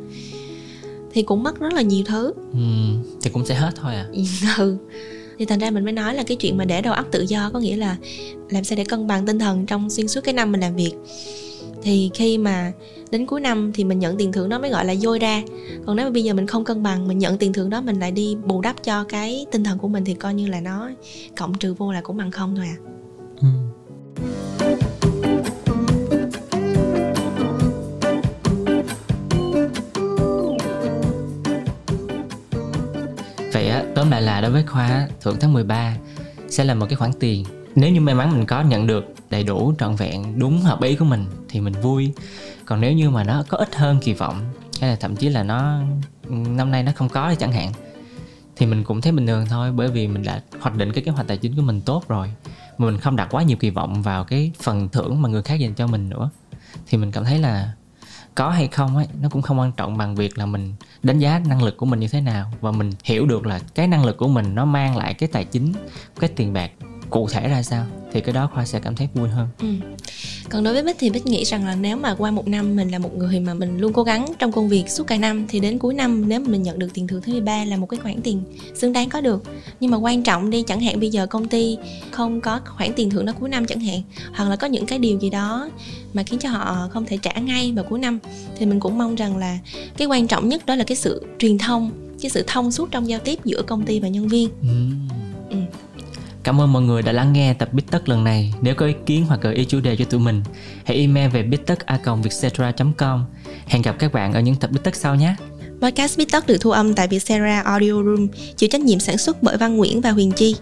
thì 1.14 1.22
cũng 1.22 1.44
mất 1.44 1.60
rất 1.60 1.74
là 1.74 1.82
nhiều 1.82 2.04
thứ. 2.06 2.34
Ừ, 2.54 2.60
thì 3.22 3.30
cũng 3.30 3.46
sẽ 3.46 3.56
hết 3.56 3.72
thôi 3.76 3.96
à. 3.96 4.06
Ừ. 4.58 4.78
Thì 5.40 5.46
thành 5.46 5.60
ra 5.60 5.72
mình 5.72 5.84
mới 5.84 5.94
nói 5.94 6.16
là 6.16 6.24
cái 6.24 6.38
chuyện 6.38 6.58
mà 6.58 6.66
để 6.66 6.82
đầu 6.82 6.94
óc 6.94 7.06
tự 7.12 7.22
do 7.22 7.50
có 7.54 7.60
nghĩa 7.60 7.76
là 7.76 7.98
làm 8.50 8.64
sao 8.64 8.76
để 8.76 8.84
cân 8.84 9.08
bằng 9.08 9.26
tinh 9.26 9.40
thần 9.40 9.66
trong 9.66 9.90
xuyên 9.90 10.08
suốt 10.08 10.22
cái 10.24 10.34
năm 10.34 10.52
mình 10.52 10.62
làm 10.62 10.76
việc. 10.76 10.94
Thì 11.84 12.10
khi 12.14 12.38
mà 12.38 12.72
đến 13.12 13.26
cuối 13.26 13.42
năm 13.42 13.72
thì 13.74 13.84
mình 13.84 14.00
nhận 14.00 14.18
tiền 14.18 14.32
thưởng 14.32 14.50
đó 14.50 14.60
mới 14.60 14.70
gọi 14.70 14.86
là 14.86 14.96
dôi 14.96 15.20
ra. 15.20 15.44
Còn 15.86 15.96
nếu 15.96 16.06
mà 16.06 16.12
bây 16.12 16.24
giờ 16.24 16.34
mình 16.34 16.48
không 16.48 16.64
cân 16.64 16.84
bằng 16.84 17.08
mình 17.08 17.18
nhận 17.18 17.38
tiền 17.38 17.54
thưởng 17.54 17.70
đó 17.70 17.82
mình 17.82 18.00
lại 18.00 18.12
đi 18.12 18.38
bù 18.46 18.62
đắp 18.62 18.84
cho 18.84 19.04
cái 19.04 19.46
tinh 19.52 19.64
thần 19.64 19.78
của 19.78 19.88
mình 19.88 20.06
thì 20.06 20.14
coi 20.14 20.34
như 20.34 20.48
là 20.48 20.62
nó 20.62 20.90
cộng 21.38 21.54
trừ 21.54 21.74
vô 21.74 21.92
là 21.92 22.02
cũng 22.02 22.18
bằng 22.18 22.32
không 22.32 22.56
thôi 22.56 22.66
à 22.66 22.78
ừ. 23.42 23.48
Vậy 33.54 33.68
á, 33.68 33.84
tóm 33.96 34.12
lại 34.12 34.22
là 34.22 34.42
đối 34.42 34.52
với 34.52 34.64
Khoa 34.68 35.08
thưởng 35.22 35.36
tháng 35.40 35.54
13 35.54 35.98
sẽ 36.50 36.64
là 36.64 36.74
một 36.74 36.86
cái 36.90 36.96
khoản 36.96 37.12
tiền. 37.20 37.46
Nếu 37.76 37.92
như 37.92 38.02
may 38.02 38.16
mắn 38.16 38.32
mình 38.32 38.46
có 38.46 38.62
nhận 38.62 38.88
được 38.88 39.06
đầy 39.30 39.44
đủ 39.44 39.74
trọn 39.80 39.96
vẹn 39.96 40.40
đúng 40.40 40.62
hợp 40.62 40.82
ý 40.82 40.96
của 40.96 41.06
mình 41.06 41.26
thì 41.50 41.62
mình 41.62 41.74
vui. 41.82 42.14
Còn 42.66 42.82
nếu 42.82 42.94
như 42.94 43.10
mà 43.10 43.24
nó 43.24 43.44
có 43.48 43.58
ít 43.58 43.76
hơn 43.76 44.00
kỳ 44.02 44.14
vọng, 44.14 44.54
hay 44.82 44.90
là 44.90 44.96
thậm 44.96 45.16
chí 45.16 45.30
là 45.30 45.44
nó, 45.44 45.82
năm 46.30 46.72
nay 46.72 46.84
nó 46.84 46.92
không 46.96 47.10
có 47.10 47.30
thì 47.30 47.36
chẳng 47.40 47.52
hạn, 47.52 47.72
thì 48.56 48.66
mình 48.66 48.84
cũng 48.84 49.02
thấy 49.02 49.12
bình 49.12 49.28
thường 49.28 49.46
thôi, 49.50 49.72
bởi 49.72 49.88
vì 49.88 50.08
mình 50.08 50.24
đã 50.24 50.42
hoạch 50.60 50.76
định 50.76 50.92
cái 50.92 51.04
kế 51.04 51.12
hoạch 51.12 51.28
tài 51.28 51.38
chính 51.38 51.56
của 51.56 51.62
mình 51.62 51.82
tốt 51.82 52.08
rồi, 52.08 52.32
mà 52.78 52.86
mình 52.86 52.98
không 52.98 53.16
đặt 53.16 53.28
quá 53.32 53.44
nhiều 53.44 53.58
kỳ 53.58 53.70
vọng 53.70 54.02
vào 54.02 54.24
cái 54.24 54.52
phần 54.62 54.90
thưởng 54.90 55.22
mà 55.22 55.30
người 55.30 55.42
khác 55.42 55.56
dành 55.56 55.74
cho 55.74 55.88
mình 55.88 56.10
nữa, 56.10 56.30
thì 56.88 56.98
mình 56.98 57.12
cảm 57.12 57.24
thấy 57.24 57.40
là 57.40 57.74
có 58.36 58.50
hay 58.50 58.68
không 58.68 58.96
ấy, 58.96 59.08
nó 59.22 59.30
cũng 59.30 59.42
không 59.42 59.60
quan 59.60 59.72
trọng 59.72 59.98
bằng 59.98 60.16
việc 60.16 60.38
là 60.38 60.46
mình 60.46 60.74
đánh 61.04 61.20
giá 61.20 61.40
năng 61.40 61.64
lực 61.64 61.78
của 61.78 61.86
mình 61.86 62.00
như 62.00 62.08
thế 62.08 62.22
nào, 62.22 62.52
và 62.62 62.72
mình 62.72 62.92
hiểu 63.04 63.26
được 63.26 63.46
là 63.46 63.60
cái 63.76 63.88
năng 63.88 64.06
lực 64.06 64.18
của 64.18 64.28
mình 64.28 64.56
nó 64.56 64.66
mang 64.66 64.98
lại 64.98 65.14
cái 65.14 65.30
tài 65.32 65.46
chính, 65.46 65.74
cái 66.20 66.30
tiền 66.36 66.54
bạc 66.54 66.72
cụ 67.10 67.28
thể 67.30 67.48
ra 67.48 67.64
sao 67.64 67.86
thì 68.12 68.22
cái 68.22 68.34
đó 68.34 68.50
khoa 68.54 68.66
sẽ 68.66 68.80
cảm 68.80 68.96
thấy 68.96 69.08
vui 69.14 69.30
hơn 69.30 69.48
ừ. 69.62 69.68
còn 70.50 70.64
đối 70.64 70.74
với 70.74 70.84
bích 70.84 70.96
thì 71.00 71.10
bích 71.10 71.26
nghĩ 71.26 71.44
rằng 71.44 71.66
là 71.66 71.76
nếu 71.76 71.98
mà 71.98 72.16
qua 72.16 72.32
một 72.32 72.48
năm 72.48 72.76
mình 72.76 72.90
là 72.90 73.00
một 73.00 73.18
người 73.18 73.40
mà 73.40 73.54
mình 73.54 73.80
luôn 73.80 73.94
cố 73.94 74.04
gắng 74.04 74.26
trong 74.40 74.52
công 74.52 74.70
việc 74.70 74.90
suốt 74.90 75.08
cả 75.08 75.18
năm 75.18 75.46
thì 75.50 75.60
đến 75.60 75.80
cuối 75.80 75.94
năm 75.94 76.30
nếu 76.30 76.40
mà 76.40 76.48
mình 76.50 76.64
nhận 76.64 76.80
được 76.80 76.88
tiền 76.94 77.08
thưởng 77.08 77.22
thứ 77.22 77.32
13 77.32 77.64
là 77.66 77.78
một 77.78 77.86
cái 77.86 78.00
khoản 78.04 78.22
tiền 78.22 78.44
xứng 78.76 78.94
đáng 78.94 79.10
có 79.10 79.22
được 79.22 79.44
nhưng 79.80 79.92
mà 79.92 79.98
quan 79.98 80.24
trọng 80.24 80.50
đi 80.50 80.64
chẳng 80.68 80.82
hạn 80.82 81.00
bây 81.00 81.10
giờ 81.10 81.28
công 81.28 81.48
ty 81.48 81.78
không 82.12 82.42
có 82.42 82.60
khoản 82.66 82.94
tiền 82.94 83.10
thưởng 83.10 83.26
đó 83.26 83.34
cuối 83.40 83.50
năm 83.50 83.66
chẳng 83.66 83.80
hạn 83.80 84.02
hoặc 84.34 84.50
là 84.50 84.56
có 84.56 84.68
những 84.68 84.86
cái 84.86 85.00
điều 85.00 85.20
gì 85.20 85.30
đó 85.30 85.70
mà 86.14 86.24
khiến 86.24 86.40
cho 86.40 86.50
họ 86.50 86.88
không 86.92 87.06
thể 87.06 87.18
trả 87.18 87.32
ngay 87.32 87.72
vào 87.76 87.86
cuối 87.90 88.00
năm 88.00 88.20
thì 88.58 88.66
mình 88.66 88.80
cũng 88.80 88.98
mong 88.98 89.16
rằng 89.16 89.38
là 89.38 89.58
cái 89.98 90.08
quan 90.08 90.28
trọng 90.28 90.50
nhất 90.50 90.66
đó 90.66 90.76
là 90.76 90.84
cái 90.84 90.96
sự 90.96 91.26
truyền 91.40 91.58
thông 91.58 91.92
cái 92.22 92.30
sự 92.30 92.44
thông 92.48 92.72
suốt 92.72 92.92
trong 92.92 93.10
giao 93.10 93.20
tiếp 93.20 93.40
giữa 93.46 93.62
công 93.62 93.86
ty 93.86 94.00
và 94.00 94.08
nhân 94.08 94.28
viên 94.28 94.50
ừ. 94.62 95.16
Cảm 96.44 96.62
ơn 96.62 96.74
mọi 96.74 96.82
người 96.82 97.02
đã 97.02 97.12
lắng 97.12 97.34
nghe 97.34 97.54
tập 97.54 97.74
Bít 97.74 97.86
Tất 97.92 98.10
lần 98.10 98.24
này. 98.24 98.54
Nếu 98.62 98.76
có 98.76 98.86
ý 98.86 98.94
kiến 99.06 99.26
hoặc 99.28 99.42
gợi 99.42 99.56
ý 99.56 99.66
chủ 99.66 99.80
đề 99.80 99.96
cho 99.96 100.06
tụi 100.06 100.20
mình, 100.20 100.44
hãy 100.86 100.98
email 100.98 101.30
về 101.30 101.44
bittất.vietcetera.com. 101.44 103.26
Hẹn 103.68 103.82
gặp 103.82 103.96
các 104.00 104.14
bạn 104.14 104.34
ở 104.34 104.40
những 104.40 104.56
tập 104.56 104.72
Bít 104.72 104.84
Tất 104.84 104.96
sau 104.96 105.16
nhé. 105.16 105.36
Podcast 105.82 106.18
Bít 106.18 106.28
Tất 106.32 106.48
được 106.48 106.58
thu 106.62 106.72
âm 106.72 106.94
tại 106.94 107.08
Vietcetera 107.08 107.62
Audio 107.62 107.92
Room, 107.92 108.28
chịu 108.56 108.70
trách 108.72 108.82
nhiệm 108.82 109.00
sản 109.00 109.18
xuất 109.18 109.44
bởi 109.44 109.58
Văn 109.58 109.78
Nguyễn 109.78 110.02
và 110.02 110.12
Huyền 110.12 110.32
Chi. 110.32 110.56